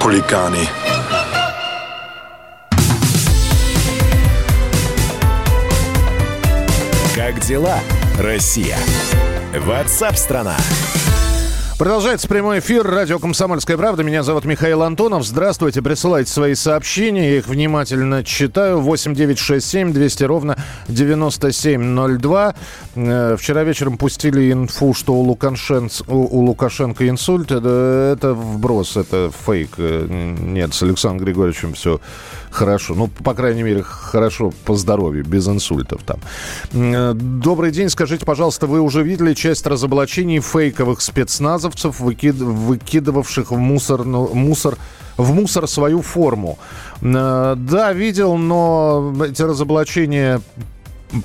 Хулиганы. 0.00 0.66
Как 7.14 7.38
дела, 7.40 7.78
Россия? 8.18 8.78
Ватсап-страна! 9.54 10.56
Продолжается 11.80 12.28
прямой 12.28 12.58
эфир. 12.58 12.86
Радио 12.86 13.18
«Комсомольская 13.18 13.78
правда». 13.78 14.02
Меня 14.02 14.22
зовут 14.22 14.44
Михаил 14.44 14.82
Антонов. 14.82 15.24
Здравствуйте. 15.24 15.80
Присылайте 15.80 16.30
свои 16.30 16.54
сообщения. 16.54 17.30
Я 17.30 17.38
их 17.38 17.48
внимательно 17.48 18.22
читаю. 18.22 18.80
8967 18.82 19.90
200 19.94 20.24
ровно 20.24 20.58
9702. 20.88 22.54
Э, 22.96 23.36
Вчера 23.38 23.64
вечером 23.64 23.96
пустили 23.96 24.52
инфу, 24.52 24.92
что 24.92 25.14
у, 25.14 25.24
Лукашенц- 25.26 26.04
у- 26.06 26.38
у 26.40 26.44
Лукашенко 26.44 27.08
инсульт. 27.08 27.50
Это, 27.50 28.12
это 28.14 28.34
вброс, 28.34 28.98
это 28.98 29.30
фейк. 29.46 29.70
Э, 29.78 30.06
Нет, 30.38 30.74
с 30.74 30.82
Александром 30.82 31.24
Григорьевичем 31.24 31.72
все 31.72 31.98
хорошо. 32.50 32.94
Ну, 32.94 33.06
по 33.08 33.32
крайней 33.32 33.62
мере, 33.62 33.82
хорошо 33.82 34.52
по 34.66 34.74
здоровью, 34.74 35.24
без 35.24 35.48
инсультов 35.48 36.02
там. 36.04 36.18
Э, 36.74 37.14
Добрый 37.14 37.70
день. 37.70 37.88
Скажите, 37.88 38.26
пожалуйста, 38.26 38.66
вы 38.66 38.82
уже 38.82 39.02
видели 39.02 39.32
часть 39.32 39.66
разоблачений 39.66 40.40
фейковых 40.40 41.00
спецназовцев, 41.70 42.00
выкид- 42.00 42.42
выкидывавших 42.42 43.50
в 43.50 43.56
мусор, 43.56 44.04
ну, 44.04 44.28
мусор 44.34 44.76
в 45.16 45.32
мусор 45.32 45.68
свою 45.68 46.02
форму. 46.02 46.58
Э, 47.02 47.54
Да, 47.56 47.92
видел, 47.92 48.36
но 48.38 49.12
эти 49.24 49.42
разоблачения, 49.42 50.40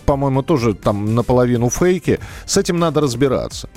по-моему, 0.05 0.41
тоже 0.41 0.73
там 0.73 1.15
наполовину 1.15 1.69
фейки. 1.69 2.19
С 2.45 2.58
этим 2.58 2.79
надо 2.79 3.01
разбираться. 3.01 3.67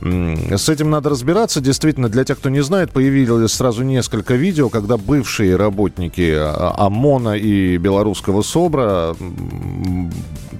С 0.00 0.68
этим 0.68 0.90
надо 0.90 1.10
разбираться. 1.10 1.60
Действительно, 1.60 2.08
для 2.08 2.24
тех, 2.24 2.38
кто 2.38 2.50
не 2.50 2.62
знает, 2.62 2.92
появилось 2.92 3.52
сразу 3.52 3.82
несколько 3.82 4.34
видео, 4.34 4.68
когда 4.68 4.96
бывшие 4.96 5.56
работники 5.56 6.34
а, 6.36 6.74
ОМОНа 6.86 7.36
и 7.36 7.76
белорусского 7.78 8.42
СОБРа, 8.42 9.16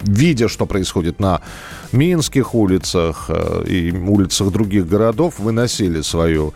видя, 0.02 0.48
что 0.48 0.66
происходит 0.66 1.20
на 1.20 1.40
минских 1.92 2.54
улицах 2.54 3.26
э, 3.28 3.64
и 3.66 3.92
улицах 3.92 4.50
других 4.50 4.88
городов, 4.88 5.38
выносили 5.38 6.02
свою 6.02 6.52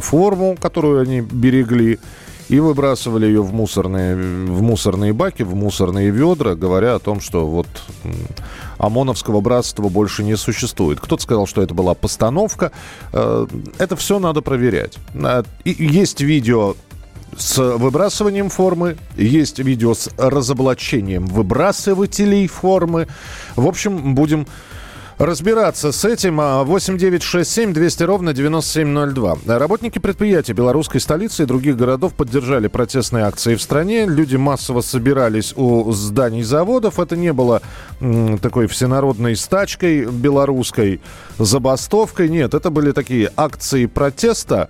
форму, 0.00 0.56
которую 0.60 1.00
они 1.00 1.20
берегли, 1.20 1.98
и 2.48 2.60
выбрасывали 2.60 3.26
ее 3.26 3.42
в 3.42 3.52
мусорные, 3.52 4.14
в 4.16 4.62
мусорные 4.62 5.12
баки, 5.12 5.42
в 5.42 5.54
мусорные 5.54 6.10
ведра, 6.10 6.54
говоря 6.54 6.94
о 6.94 6.98
том, 6.98 7.20
что 7.20 7.46
вот 7.46 7.66
ОМОНовского 8.84 9.40
братства 9.40 9.88
больше 9.88 10.22
не 10.22 10.36
существует. 10.36 11.00
Кто-то 11.00 11.22
сказал, 11.22 11.46
что 11.46 11.62
это 11.62 11.74
была 11.74 11.94
постановка. 11.94 12.72
Э, 13.12 13.46
это 13.78 13.96
все 13.96 14.18
надо 14.18 14.40
проверять. 14.42 14.98
Э, 15.14 15.42
есть 15.64 16.20
видео 16.20 16.74
с 17.36 17.58
выбрасыванием 17.58 18.48
формы, 18.48 18.96
есть 19.16 19.58
видео 19.58 19.94
с 19.94 20.10
разоблачением 20.16 21.26
выбрасывателей 21.26 22.46
формы. 22.46 23.08
В 23.56 23.66
общем, 23.66 24.14
будем 24.14 24.46
разбираться 25.18 25.92
с 25.92 26.04
этим. 26.04 26.36
8 26.36 26.98
9 26.98 27.22
6 27.22 27.50
7 27.50 27.72
200 27.72 28.02
ровно 28.04 28.32
9702. 28.32 29.58
Работники 29.58 29.98
предприятий 29.98 30.52
белорусской 30.52 31.00
столицы 31.00 31.42
и 31.42 31.46
других 31.46 31.76
городов 31.76 32.14
поддержали 32.14 32.68
протестные 32.68 33.24
акции 33.24 33.54
в 33.54 33.62
стране. 33.62 34.06
Люди 34.06 34.36
массово 34.36 34.80
собирались 34.80 35.54
у 35.56 35.90
зданий 35.92 36.42
заводов. 36.42 36.98
Это 36.98 37.16
не 37.16 37.32
было 37.32 37.62
такой 38.40 38.66
всенародной 38.66 39.36
стачкой 39.36 40.06
белорусской, 40.06 41.00
забастовкой. 41.38 42.28
Нет, 42.28 42.54
это 42.54 42.70
были 42.70 42.92
такие 42.92 43.30
акции 43.36 43.86
протеста 43.86 44.68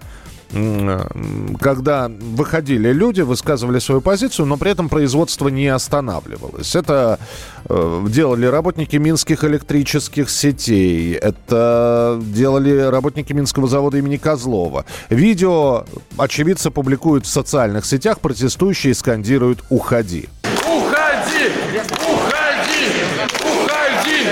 когда 1.60 2.08
выходили 2.08 2.92
люди, 2.92 3.22
высказывали 3.22 3.78
свою 3.78 4.00
позицию, 4.00 4.46
но 4.46 4.56
при 4.56 4.70
этом 4.70 4.88
производство 4.88 5.48
не 5.48 5.66
останавливалось. 5.68 6.76
Это 6.76 7.18
э, 7.64 8.06
делали 8.08 8.46
работники 8.46 8.96
минских 8.96 9.42
электрических 9.44 10.30
сетей, 10.30 11.14
это 11.14 12.20
делали 12.22 12.78
работники 12.90 13.32
Минского 13.32 13.66
завода 13.66 13.98
имени 13.98 14.16
Козлова. 14.16 14.84
Видео 15.10 15.84
очевидцы 16.16 16.70
публикуют 16.70 17.26
в 17.26 17.28
социальных 17.28 17.84
сетях, 17.84 18.20
протестующие 18.20 18.94
скандируют 18.94 19.64
«Уходи». 19.70 20.28
Уходи! 20.44 21.50
Уходи! 21.82 22.88
Уходи! 23.42 24.24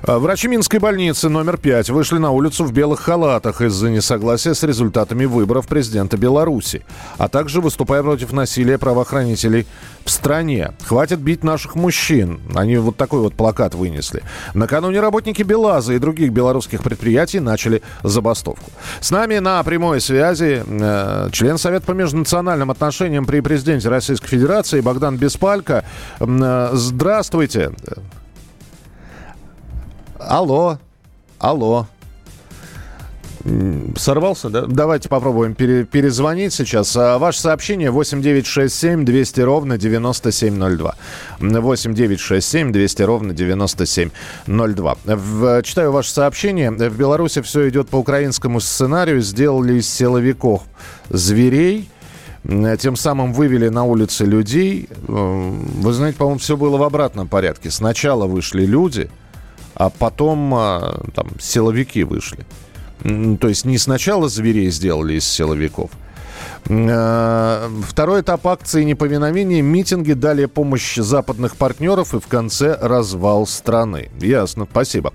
врачи 0.19 0.47
Минской 0.47 0.79
больницы 0.79 1.29
номер 1.29 1.57
5 1.57 1.89
вышли 1.89 2.17
на 2.17 2.31
улицу 2.31 2.65
в 2.65 2.73
белых 2.73 3.01
халатах 3.01 3.61
из-за 3.61 3.89
несогласия 3.89 4.53
с 4.53 4.63
результатами 4.63 5.25
выборов 5.25 5.67
президента 5.67 6.17
Беларуси, 6.17 6.83
а 7.17 7.27
также 7.27 7.61
выступая 7.61 8.01
против 8.01 8.31
насилия 8.31 8.77
правоохранителей 8.77 9.67
в 10.05 10.09
стране. 10.09 10.71
«Хватит 10.85 11.19
бить 11.19 11.43
наших 11.43 11.75
мужчин». 11.75 12.39
Они 12.55 12.77
вот 12.77 12.97
такой 12.97 13.19
вот 13.19 13.33
плакат 13.33 13.75
вынесли. 13.75 14.23
Накануне 14.53 14.99
работники 14.99 15.43
БелАЗа 15.43 15.93
и 15.93 15.99
других 15.99 16.31
белорусских 16.31 16.83
предприятий 16.83 17.39
начали 17.39 17.81
забастовку. 18.03 18.71
С 18.99 19.11
нами 19.11 19.39
на 19.39 19.61
прямой 19.63 20.01
связи 20.01 20.63
э, 20.65 21.29
член 21.31 21.57
Совета 21.57 21.85
по 21.85 21.91
межнациональным 21.91 22.71
отношениям 22.71 23.25
при 23.25 23.41
президенте 23.41 23.89
Российской 23.89 24.27
Федерации 24.27 24.81
Богдан 24.81 25.17
Беспалько. 25.17 25.83
Э, 26.19 26.69
здравствуйте. 26.73 27.71
Алло, 30.27 30.77
алло. 31.39 31.87
Сорвался, 33.97 34.49
да? 34.49 34.65
Давайте 34.67 35.09
попробуем 35.09 35.55
пере, 35.55 35.83
перезвонить 35.83 36.53
сейчас. 36.53 36.95
А, 36.95 37.17
ваше 37.17 37.39
сообщение 37.39 37.89
8967 37.89 39.03
200 39.03 39.41
ровно 39.41 39.77
9702. 39.79 40.95
8967 41.39 42.71
200 42.71 43.01
ровно 43.01 43.33
9702. 43.33 44.97
В, 45.05 45.63
читаю 45.63 45.91
ваше 45.91 46.11
сообщение. 46.11 46.69
В 46.69 46.97
Беларуси 46.97 47.41
все 47.41 47.67
идет 47.69 47.89
по 47.89 47.95
украинскому 47.95 48.59
сценарию. 48.59 49.21
Сделали 49.21 49.79
из 49.79 49.89
силовиков 49.89 50.61
зверей. 51.09 51.89
Тем 52.79 52.95
самым 52.95 53.33
вывели 53.33 53.69
на 53.69 53.85
улицы 53.85 54.25
людей. 54.25 54.87
Вы 55.07 55.93
знаете, 55.93 56.17
по-моему, 56.17 56.39
все 56.39 56.57
было 56.57 56.77
в 56.77 56.83
обратном 56.83 57.27
порядке. 57.27 57.71
Сначала 57.71 58.27
вышли 58.27 58.65
люди– 58.65 59.09
а 59.81 59.89
потом 59.89 60.53
а, 60.53 61.01
там 61.15 61.27
силовики 61.39 62.03
вышли. 62.03 62.45
То 63.01 63.47
есть 63.47 63.65
не 63.65 63.79
сначала 63.79 64.29
зверей 64.29 64.69
сделали 64.69 65.15
из 65.15 65.25
силовиков, 65.25 65.89
а, 66.69 67.67
Второй 67.87 68.21
этап 68.21 68.45
акции 68.45 68.83
неповиновения. 68.83 69.63
Митинги, 69.63 70.13
далее 70.13 70.47
помощь 70.47 70.97
западных 70.97 71.55
партнеров 71.55 72.13
и 72.13 72.19
в 72.19 72.27
конце 72.27 72.77
развал 72.79 73.47
страны. 73.47 74.11
Ясно, 74.19 74.67
спасибо. 74.69 75.13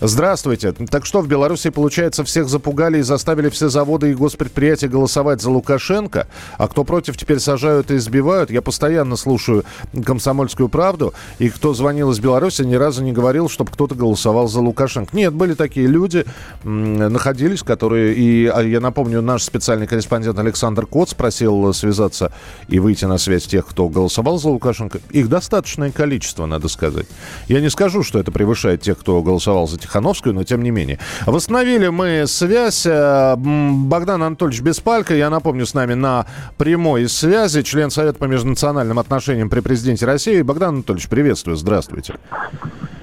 Здравствуйте. 0.00 0.72
Так 0.72 1.06
что 1.06 1.22
в 1.22 1.28
Беларуси, 1.28 1.70
получается, 1.70 2.22
всех 2.22 2.48
запугали 2.48 2.98
и 2.98 3.02
заставили 3.02 3.48
все 3.48 3.68
заводы 3.68 4.10
и 4.10 4.14
госпредприятия 4.14 4.88
голосовать 4.88 5.40
за 5.40 5.50
Лукашенко, 5.50 6.26
а 6.58 6.68
кто 6.68 6.84
против, 6.84 7.16
теперь 7.16 7.38
сажают 7.38 7.90
и 7.90 7.96
избивают. 7.96 8.50
Я 8.50 8.60
постоянно 8.60 9.16
слушаю 9.16 9.64
«Комсомольскую 10.04 10.68
правду», 10.68 11.14
и 11.38 11.48
кто 11.48 11.72
звонил 11.72 12.10
из 12.10 12.18
Беларуси, 12.18 12.62
ни 12.62 12.74
разу 12.74 13.02
не 13.02 13.12
говорил, 13.12 13.48
чтобы 13.48 13.72
кто-то 13.72 13.94
голосовал 13.94 14.48
за 14.48 14.60
Лукашенко. 14.60 15.16
Нет, 15.16 15.32
были 15.32 15.54
такие 15.54 15.86
люди, 15.86 16.26
находились, 16.62 17.62
которые... 17.62 18.14
И 18.14 18.46
а 18.46 18.60
я 18.60 18.80
напомню, 18.80 19.22
наш 19.22 19.44
специальный 19.44 19.86
корреспондент 19.86 20.38
Александр 20.38 20.86
Кот 20.86 21.08
спросил 21.10 21.72
связаться 21.72 22.32
и 22.68 22.78
выйти 22.78 23.06
на 23.06 23.16
связь 23.16 23.46
тех, 23.46 23.66
кто 23.66 23.88
голосовал 23.88 24.38
за 24.38 24.48
Лукашенко. 24.48 25.00
Их 25.10 25.28
достаточное 25.30 25.90
количество, 25.90 26.44
надо 26.44 26.68
сказать. 26.68 27.06
Я 27.48 27.60
не 27.60 27.70
скажу, 27.70 28.02
что 28.02 28.18
это 28.18 28.30
превышает 28.30 28.82
тех, 28.82 28.98
кто 28.98 29.22
голосовал 29.22 29.66
за 29.66 29.78
Тихановскую, 29.86 30.34
но 30.34 30.44
тем 30.44 30.62
не 30.62 30.70
менее. 30.70 30.98
Восстановили 31.26 31.88
мы 31.88 32.24
связь. 32.26 32.86
Э, 32.86 33.36
Богдан 33.36 34.22
Анатольевич 34.22 34.62
Беспалько, 34.62 35.14
я 35.14 35.30
напомню, 35.30 35.64
с 35.64 35.74
нами 35.74 35.94
на 35.94 36.26
прямой 36.58 37.08
связи, 37.08 37.62
член 37.62 37.90
Совета 37.90 38.18
по 38.18 38.24
межнациональным 38.24 38.98
отношениям 38.98 39.48
при 39.48 39.60
президенте 39.60 40.06
России. 40.06 40.42
Богдан 40.42 40.76
Анатольевич, 40.76 41.08
приветствую, 41.08 41.56
здравствуйте. 41.56 42.14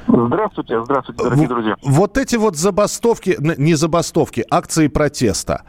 Здравствуйте, 0.08 0.84
здравствуйте, 0.84 1.24
дорогие 1.24 1.46
в, 1.48 1.50
друзья. 1.50 1.76
Вот 1.82 2.17
эти 2.17 2.36
вот 2.36 2.56
забастовки, 2.56 3.36
не 3.39 3.74
забастовки, 3.74 4.46
акции 4.50 4.88
протеста, 4.88 5.63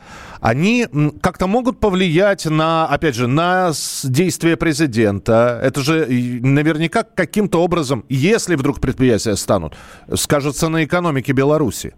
они 0.45 0.87
как-то 1.23 1.47
могут 1.47 1.81
повлиять 1.81 2.45
на, 2.45 2.87
опять 2.87 3.15
же, 3.15 3.27
на 3.27 3.73
действия 4.05 4.59
президента. 4.59 5.59
Это 5.63 5.81
же 5.81 6.07
наверняка 6.07 7.03
каким-то 7.03 7.63
образом, 7.63 8.05
если 8.11 8.55
вдруг 8.55 8.79
предприятия 8.79 9.37
станут, 9.37 9.75
скажется 10.13 10.69
на 10.69 10.85
экономике 10.85 11.33
Беларуси. 11.33 11.95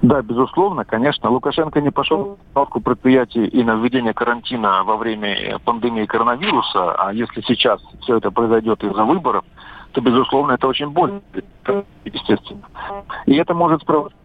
Да, 0.00 0.22
безусловно, 0.22 0.86
конечно. 0.86 1.28
Лукашенко 1.28 1.82
не 1.82 1.90
пошел 1.90 2.38
в 2.38 2.50
ставку 2.52 2.80
предприятий 2.80 3.44
и 3.44 3.62
на 3.62 3.74
введение 3.74 4.14
карантина 4.14 4.84
во 4.84 4.96
время 4.96 5.58
пандемии 5.66 6.06
коронавируса, 6.06 6.94
а 6.94 7.12
если 7.12 7.42
сейчас 7.42 7.78
все 8.00 8.16
это 8.16 8.30
произойдет 8.30 8.82
из-за 8.82 9.04
выборов, 9.04 9.44
то, 9.92 10.00
безусловно, 10.00 10.52
это 10.52 10.66
очень 10.66 10.88
больно, 10.88 11.20
естественно. 12.04 12.62
И 13.26 13.34
это 13.34 13.52
может 13.52 13.82
спровоцировать, 13.82 14.17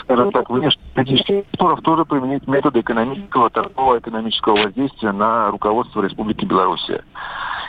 скажем 0.00 0.32
так, 0.32 0.50
внешнеполитических 0.50 1.44
споров 1.54 1.80
тоже 1.82 2.04
применить 2.04 2.46
методы 2.46 2.80
экономического, 2.80 3.50
торгового 3.50 3.98
экономического 3.98 4.56
воздействия 4.56 5.12
на 5.12 5.50
руководство 5.50 6.02
Республики 6.02 6.44
Белоруссия 6.44 7.04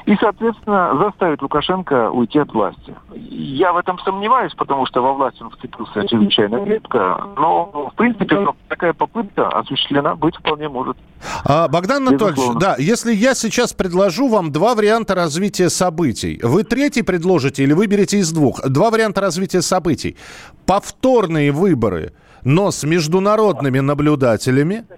и, 0.06 0.16
соответственно, 0.16 0.98
заставить 0.98 1.42
Лукашенко 1.42 2.10
уйти 2.10 2.40
от 2.40 2.54
власти. 2.54 2.96
Я 3.14 3.74
в 3.74 3.78
этом 3.78 4.00
сомневаюсь, 4.00 4.54
потому 4.56 4.86
что 4.86 5.02
во 5.02 5.14
власть 5.14 5.42
он 5.42 5.50
вцепился 5.52 6.08
чрезвычайно 6.08 6.64
крепко, 6.64 7.28
но, 7.38 7.90
в 7.92 7.96
принципе, 7.96 8.48
такая 8.68 8.94
попытка 8.94 9.48
осуществлена 9.50 10.16
быть 10.16 10.36
вполне 10.36 10.70
может. 10.70 10.98
А, 11.46 11.68
Богдан 11.68 12.08
Анатольевич, 12.08 12.38
Безусловно. 12.38 12.60
да, 12.60 12.76
если 12.80 13.14
я 13.14 13.36
сейчас 13.36 13.74
предложу 13.74 14.28
вам 14.28 14.52
два 14.52 14.76
варианта 14.76 15.16
развития 15.16 15.70
событий, 15.70 16.40
вы 16.42 16.64
третий 16.64 17.04
предложите 17.04 17.64
или 17.64 17.74
выберете 17.74 18.18
из 18.18 18.32
двух? 18.32 18.62
Два 18.68 18.90
варианта 18.90 19.22
развития 19.22 19.62
событий. 19.62 20.18
Повторные 20.66 21.52
выборы, 21.52 22.14
но 22.44 22.72
с 22.72 22.84
международными 22.84 23.80
наблюдателями– 23.80 24.86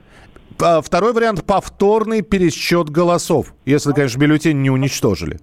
второй 0.58 1.14
вариант– 1.14 1.46
повторный 1.48 2.22
пересчет 2.22 2.90
голосов, 2.90 3.54
если, 3.66 3.94
конечно, 3.94 4.20
бюллетень 4.20 4.62
не 4.62 4.70
уничтожили. 4.70 5.40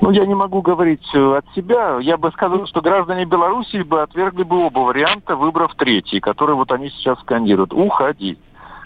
Ну, 0.00 0.10
я 0.12 0.24
не 0.24 0.34
могу 0.34 0.62
говорить 0.62 1.06
э, 1.14 1.36
от 1.36 1.44
себя. 1.54 1.98
Я 2.00 2.16
бы 2.16 2.30
сказал, 2.32 2.66
что 2.66 2.80
граждане 2.80 3.26
Беларуси 3.26 3.82
бы 3.82 4.00
отвергли 4.00 4.44
бы 4.44 4.66
оба 4.66 4.78
варианта, 4.80 5.36
выбрав 5.36 5.74
третий, 5.74 6.20
который 6.20 6.54
вот 6.54 6.72
они 6.72 6.88
сейчас 6.90 7.20
скандируют. 7.20 7.74
Уходи. 7.74 8.38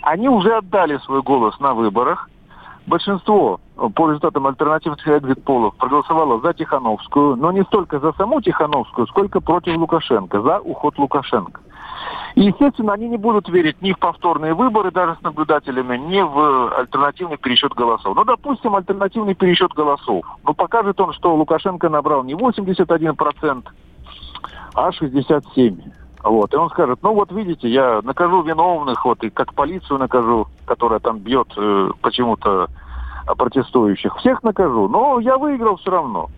Они 0.02 0.28
уже 0.28 0.56
отдали 0.56 0.98
свой 0.98 1.22
голос 1.22 1.58
на 1.60 1.72
выборах. 1.72 2.28
Большинство 2.86 3.60
по 3.94 4.08
результатам 4.08 4.46
альтернативных 4.46 5.06
экзит-полов 5.06 5.74
проголосовало 5.76 6.40
за 6.40 6.52
Тихановскую, 6.52 7.36
но 7.36 7.52
не 7.52 7.62
столько 7.64 8.00
за 8.00 8.12
саму 8.12 8.42
Тихановскую, 8.42 9.06
сколько 9.06 9.40
против 9.40 9.76
Лукашенко, 9.76 10.42
за 10.42 10.60
уход 10.60 10.98
Лукашенко. 10.98 11.60
Естественно, 12.34 12.94
они 12.94 13.08
не 13.08 13.16
будут 13.16 13.48
верить 13.48 13.80
ни 13.80 13.92
в 13.92 13.98
повторные 13.98 14.54
выборы 14.54 14.90
даже 14.90 15.14
с 15.14 15.22
наблюдателями, 15.22 15.96
ни 15.96 16.20
в 16.20 16.76
альтернативный 16.76 17.36
пересчет 17.36 17.72
голосов. 17.74 18.16
Ну, 18.16 18.24
допустим, 18.24 18.74
альтернативный 18.74 19.34
пересчет 19.34 19.72
голосов. 19.72 20.24
Но 20.42 20.52
покажет 20.52 21.00
он, 21.00 21.12
что 21.12 21.34
Лукашенко 21.36 21.88
набрал 21.88 22.24
не 22.24 22.34
81%, 22.34 23.64
а 24.74 24.90
67%. 24.90 25.82
Вот. 26.24 26.52
И 26.52 26.56
он 26.56 26.70
скажет, 26.70 26.98
ну 27.02 27.14
вот 27.14 27.30
видите, 27.30 27.68
я 27.68 28.00
накажу 28.02 28.42
виновных, 28.42 29.04
вот, 29.04 29.22
и 29.22 29.30
как 29.30 29.54
полицию 29.54 29.98
накажу, 29.98 30.48
которая 30.64 30.98
там 30.98 31.18
бьет 31.18 31.48
э, 31.56 31.90
почему-то 32.00 32.66
протестующих. 33.36 34.16
Всех 34.16 34.42
накажу, 34.42 34.88
но 34.88 35.20
я 35.20 35.38
выиграл 35.38 35.76
все 35.76 35.90
равно. 35.90 36.30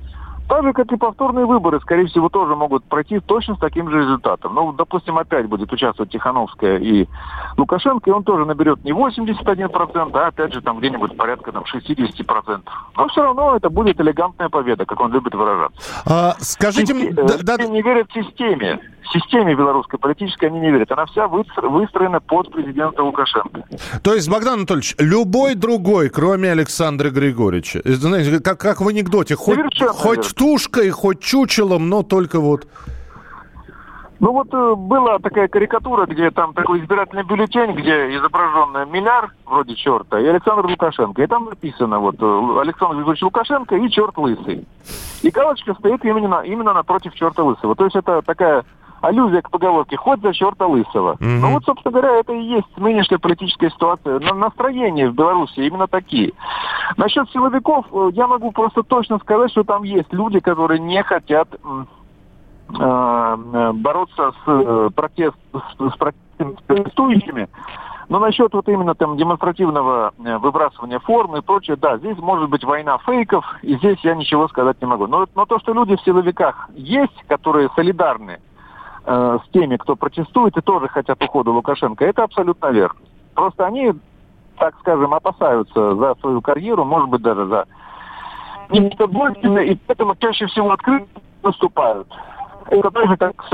Так 0.48 0.62
же, 0.62 0.72
как 0.72 0.90
и 0.92 0.96
повторные 0.96 1.44
выборы, 1.44 1.80
скорее 1.80 2.06
всего, 2.06 2.28
тоже 2.28 2.54
могут 2.54 2.84
пройти 2.84 3.18
точно 3.20 3.56
с 3.56 3.58
таким 3.58 3.90
же 3.90 4.00
результатом. 4.02 4.54
Ну, 4.54 4.72
допустим, 4.72 5.18
опять 5.18 5.46
будет 5.46 5.72
участвовать 5.72 6.12
Тихановская 6.12 6.78
и 6.78 7.06
Лукашенко, 7.56 8.10
и 8.10 8.12
он 8.12 8.22
тоже 8.22 8.44
наберет 8.44 8.84
не 8.84 8.92
81%, 8.92 10.10
а 10.16 10.26
опять 10.26 10.52
же 10.52 10.60
там 10.60 10.78
где-нибудь 10.78 11.16
порядка 11.16 11.52
там 11.52 11.64
60%. 11.64 12.60
Но 12.96 13.08
все 13.08 13.22
равно 13.22 13.56
это 13.56 13.70
будет 13.70 14.00
элегантная 14.00 14.48
победа, 14.48 14.84
как 14.86 15.00
он 15.00 15.12
любит 15.12 15.34
выражаться. 15.34 15.80
А, 16.06 16.36
скажите... 16.38 16.94
Системе, 16.94 17.12
да, 17.12 17.56
да... 17.56 17.64
не 17.64 17.82
верят 17.82 18.08
системе. 18.12 18.80
Системе 19.12 19.54
белорусской 19.54 19.98
политической 19.98 20.46
они 20.46 20.58
не 20.58 20.70
верят. 20.70 20.90
Она 20.90 21.06
вся 21.06 21.28
выстроена 21.28 22.20
под 22.20 22.50
президента 22.50 23.02
Лукашенко. 23.02 23.64
То 24.02 24.14
есть, 24.14 24.28
Богдан 24.28 24.54
Анатольевич, 24.54 24.96
любой 24.98 25.54
другой, 25.54 26.08
кроме 26.08 26.50
Александра 26.50 27.10
Григорьевича, 27.10 27.82
знаете, 27.84 28.40
как, 28.40 28.58
как 28.58 28.80
в 28.80 28.88
анекдоте, 28.88 29.36
хоть, 29.36 29.58
хоть 29.80 30.35
тушкой, 30.36 30.90
хоть 30.90 31.20
чучелом, 31.20 31.88
но 31.88 32.02
только 32.02 32.38
вот... 32.38 32.66
Ну 34.18 34.32
вот 34.32 34.48
э, 34.52 34.74
была 34.76 35.18
такая 35.18 35.46
карикатура, 35.46 36.06
где 36.06 36.30
там 36.30 36.54
такой 36.54 36.80
избирательный 36.80 37.22
бюллетень, 37.22 37.72
где 37.72 38.16
изображен 38.16 38.90
миллиард 38.90 39.30
вроде 39.44 39.74
черта 39.74 40.18
и 40.18 40.26
Александр 40.26 40.64
Лукашенко. 40.64 41.22
И 41.22 41.26
там 41.26 41.44
написано 41.44 41.98
вот 41.98 42.16
э, 42.18 42.60
Александр 42.62 42.96
Григорьевич 42.96 43.22
Лукашенко 43.22 43.76
и 43.76 43.90
черт 43.90 44.16
лысый. 44.16 44.66
И 45.22 45.30
галочка 45.30 45.74
стоит 45.74 46.02
именно, 46.04 46.40
именно 46.40 46.72
напротив 46.72 47.12
черта 47.14 47.42
лысого. 47.42 47.74
То 47.74 47.84
есть 47.84 47.96
это 47.96 48.22
такая 48.22 48.64
аллюзия 49.00 49.42
к 49.42 49.50
поговорке 49.50 49.96
«хоть 49.96 50.20
за 50.22 50.32
черта 50.32 50.66
лысого». 50.66 51.14
Mm-hmm. 51.14 51.38
Ну 51.40 51.52
вот, 51.52 51.64
собственно 51.64 51.92
говоря, 51.92 52.16
это 52.16 52.32
и 52.32 52.42
есть 52.42 52.76
нынешняя 52.76 53.18
политическая 53.18 53.70
ситуация. 53.70 54.18
На 54.20 54.34
настроения 54.34 55.08
в 55.08 55.14
Беларуси 55.14 55.60
именно 55.60 55.86
такие. 55.86 56.32
Насчет 56.96 57.28
силовиков, 57.30 57.86
э, 57.92 58.10
я 58.12 58.26
могу 58.26 58.52
просто 58.52 58.82
точно 58.82 59.18
сказать, 59.18 59.50
что 59.50 59.64
там 59.64 59.82
есть 59.82 60.12
люди, 60.12 60.40
которые 60.40 60.80
не 60.80 61.02
хотят 61.02 61.48
э, 61.54 61.84
бороться 63.74 64.32
с, 64.32 64.42
э, 64.46 64.90
протест, 64.94 65.36
с, 65.52 65.90
с 65.90 65.96
протестующими. 66.66 67.48
Но 68.08 68.20
насчет 68.20 68.52
вот 68.54 68.68
именно 68.68 68.94
там 68.94 69.16
демонстративного 69.16 70.12
выбрасывания 70.16 71.00
формы 71.00 71.38
и 71.38 71.42
прочее, 71.42 71.76
да, 71.76 71.98
здесь 71.98 72.16
может 72.18 72.48
быть 72.48 72.62
война 72.62 72.98
фейков, 72.98 73.44
и 73.62 73.76
здесь 73.78 73.98
я 74.04 74.14
ничего 74.14 74.46
сказать 74.46 74.80
не 74.80 74.86
могу. 74.86 75.08
Но, 75.08 75.26
но 75.34 75.44
то, 75.44 75.58
что 75.58 75.72
люди 75.72 75.96
в 75.96 76.02
силовиках 76.02 76.68
есть, 76.74 77.24
которые 77.26 77.68
солидарны 77.74 78.38
э, 79.06 79.38
с 79.44 79.50
теми, 79.50 79.76
кто 79.76 79.96
протестует 79.96 80.56
и 80.56 80.60
тоже 80.60 80.88
хотят 80.88 81.22
ухода 81.22 81.50
Лукашенко, 81.50 82.04
это 82.04 82.24
абсолютно 82.24 82.66
верно. 82.66 82.98
Просто 83.34 83.66
они, 83.66 83.92
так 84.58 84.74
скажем, 84.80 85.14
опасаются 85.14 85.94
за 85.94 86.14
свою 86.16 86.42
карьеру, 86.42 86.84
может 86.84 87.08
быть, 87.08 87.22
даже 87.22 87.46
за 87.46 87.66
нестабильность, 88.70 89.70
и 89.70 89.78
поэтому 89.86 90.16
чаще 90.16 90.46
всего 90.46 90.72
открыто 90.72 91.06
выступают. 91.42 92.08
Это 92.68 92.90
так 92.90 93.08
же, 93.08 93.16
как 93.16 93.44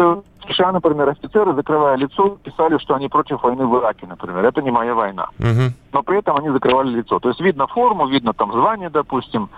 США, 0.49 0.73
например, 0.73 1.09
офицеры, 1.09 1.55
закрывая 1.55 1.97
лицо, 1.97 2.39
писали, 2.43 2.79
что 2.79 2.95
они 2.95 3.09
против 3.09 3.43
войны 3.43 3.67
в 3.67 3.79
Ираке, 3.79 4.07
например. 4.07 4.45
Это 4.45 4.63
не 4.63 4.71
моя 4.71 4.95
война. 4.95 5.29
Угу. 5.39 5.75
Но 5.93 6.03
при 6.03 6.19
этом 6.19 6.37
они 6.37 6.51
закрывали 6.51 6.89
лицо. 6.91 7.19
То 7.21 7.29
есть 7.29 7.41
видно 7.41 7.67
форму, 7.67 8.07
видно 8.07 8.33
там 8.33 8.53
звание, 8.53 8.91
допустим, 8.91 9.51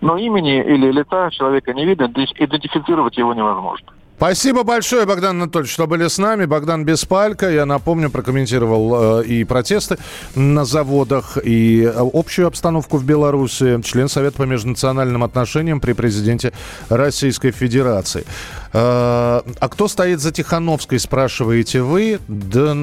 но 0.00 0.16
имени 0.16 0.62
или 0.62 0.90
лица 0.90 1.30
человека 1.30 1.74
не 1.74 1.84
видно, 1.84 2.04
идентифицировать 2.04 3.16
его 3.18 3.34
невозможно. 3.34 3.88
Спасибо 4.22 4.62
большое, 4.62 5.04
Богдан 5.04 5.42
Анатольевич, 5.42 5.72
что 5.72 5.88
были 5.88 6.06
с 6.06 6.16
нами. 6.16 6.44
Богдан 6.44 6.84
Беспалько, 6.84 7.50
я 7.50 7.66
напомню, 7.66 8.08
прокомментировал 8.08 9.22
э, 9.22 9.24
и 9.24 9.42
протесты 9.42 9.98
на 10.36 10.64
заводах, 10.64 11.38
и 11.42 11.92
общую 11.92 12.46
обстановку 12.46 12.98
в 12.98 13.04
Беларуси. 13.04 13.82
Член 13.82 14.08
Совета 14.08 14.36
по 14.36 14.44
межнациональным 14.44 15.24
отношениям 15.24 15.80
при 15.80 15.92
президенте 15.92 16.52
Российской 16.88 17.50
Федерации. 17.50 18.24
Э, 18.72 19.40
а 19.58 19.68
кто 19.68 19.88
стоит 19.88 20.20
за 20.20 20.30
Тихановской, 20.30 21.00
спрашиваете 21.00 21.82
вы? 21.82 22.20
Да 22.28 22.76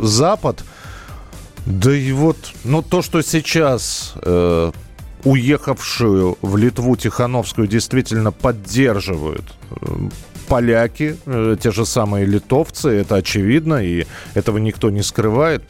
Запад. 0.00 0.62
Да 1.66 1.92
и 1.92 2.12
вот, 2.12 2.36
ну 2.62 2.82
то, 2.82 3.02
что 3.02 3.20
сейчас 3.22 4.12
э, 4.22 4.70
уехавшую 5.24 6.38
в 6.40 6.56
Литву 6.56 6.94
Тихановскую 6.94 7.66
действительно 7.66 8.30
поддерживают 8.30 9.56
поляки, 10.44 11.16
э, 11.26 11.56
те 11.60 11.70
же 11.70 11.86
самые 11.86 12.26
литовцы, 12.26 12.88
это 12.88 13.16
очевидно, 13.16 13.84
и 13.84 14.06
этого 14.34 14.58
никто 14.58 14.90
не 14.90 15.02
скрывает. 15.02 15.62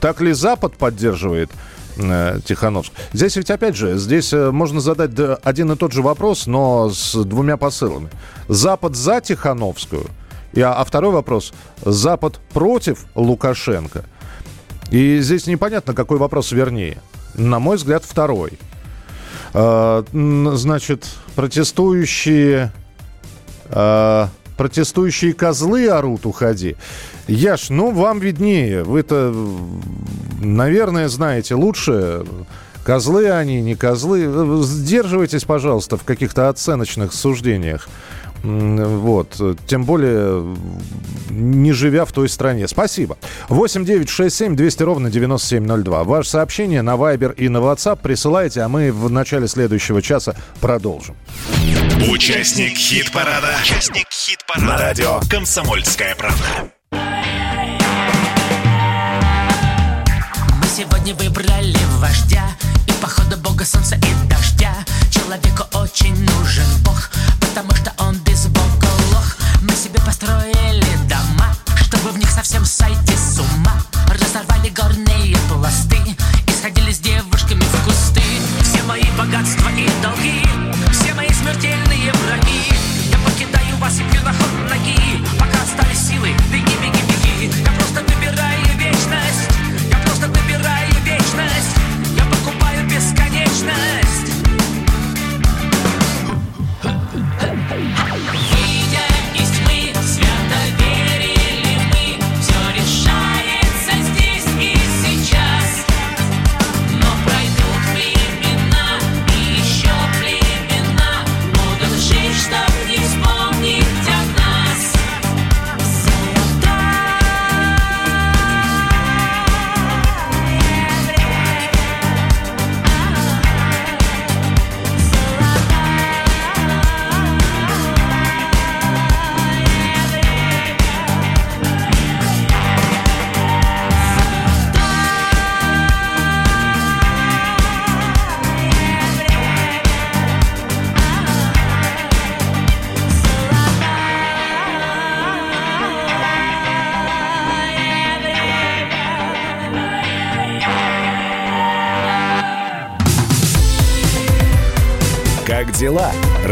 Так 0.00 0.20
ли 0.20 0.32
Запад 0.32 0.76
поддерживает 0.76 1.50
э, 1.96 2.40
Тихановск? 2.44 2.92
Здесь 3.12 3.36
ведь, 3.36 3.50
опять 3.50 3.76
же, 3.76 3.98
здесь 3.98 4.32
э, 4.32 4.50
можно 4.50 4.80
задать 4.80 5.10
один 5.42 5.72
и 5.72 5.76
тот 5.76 5.92
же 5.92 6.02
вопрос, 6.02 6.46
но 6.46 6.90
с 6.90 7.14
двумя 7.24 7.56
посылами. 7.56 8.08
Запад 8.48 8.96
за 8.96 9.20
Тихановскую, 9.20 10.06
и, 10.52 10.60
а, 10.60 10.74
а 10.74 10.84
второй 10.84 11.12
вопрос, 11.12 11.52
Запад 11.84 12.40
против 12.52 13.04
Лукашенко. 13.14 14.04
И 14.90 15.20
здесь 15.20 15.46
непонятно, 15.46 15.94
какой 15.94 16.18
вопрос 16.18 16.52
вернее. 16.52 16.98
На 17.34 17.58
мой 17.60 17.76
взгляд, 17.76 18.04
второй. 18.04 18.58
Значит, 19.52 21.06
протестующие 21.36 22.72
протестующие 23.70 25.32
козлы 25.32 25.88
орут, 25.88 26.26
уходи. 26.26 26.76
Яш, 27.28 27.70
ну 27.70 27.92
вам 27.92 28.18
виднее. 28.18 28.82
Вы-то, 28.82 29.34
наверное, 30.40 31.08
знаете 31.08 31.54
лучше. 31.54 32.26
Козлы 32.84 33.30
они, 33.30 33.62
не 33.62 33.74
козлы. 33.74 34.62
Сдерживайтесь, 34.62 35.44
пожалуйста, 35.44 35.96
в 35.96 36.04
каких-то 36.04 36.48
оценочных 36.48 37.12
суждениях. 37.14 37.88
Вот. 38.42 39.40
Тем 39.66 39.84
более, 39.84 40.56
не 41.30 41.72
живя 41.72 42.04
в 42.04 42.12
той 42.12 42.28
стране. 42.28 42.68
Спасибо. 42.68 43.18
8 43.48 43.84
9 43.84 44.08
6 44.08 44.36
7 44.36 44.56
200 44.56 44.82
ровно 44.82 45.10
9702. 45.10 46.04
Ваше 46.04 46.30
сообщение 46.30 46.82
на 46.82 46.94
Viber 46.94 47.34
и 47.34 47.48
на 47.48 47.58
WhatsApp 47.58 48.00
присылайте, 48.02 48.62
а 48.62 48.68
мы 48.68 48.92
в 48.92 49.10
начале 49.10 49.48
следующего 49.48 50.00
часа 50.02 50.34
продолжим. 50.60 51.16
Участник 52.10 52.76
хит-парада. 52.76 53.48
Участник 53.62 54.06
хит-парада. 54.10 54.66
На 54.66 54.78
радио 54.78 55.20
«Комсомольская 55.30 56.14
правда». 56.14 56.70
Мы 60.60 60.66
сегодня 60.66 61.14
выбрали 61.14 61.76
вождя 61.98 62.44
И 62.88 62.92
походу 63.02 63.36
бога 63.36 63.64
солнца 63.64 63.96
и 63.96 64.28
дождя 64.28 64.72
Человеку 65.10 65.64
очень 65.74 66.14
нужен 66.14 66.64
бог 66.84 67.10
Потому 67.40 67.74
что 67.74 67.92
он 67.98 68.16
сойти 72.70 73.16
с 73.16 73.38
ума. 73.38 73.82
Разорвали 74.08 74.68
горные 74.70 75.36
пласты. 75.48 75.98
И 76.46 76.52
сходили 76.52 76.92
с 76.92 77.00
девушками 77.00 77.29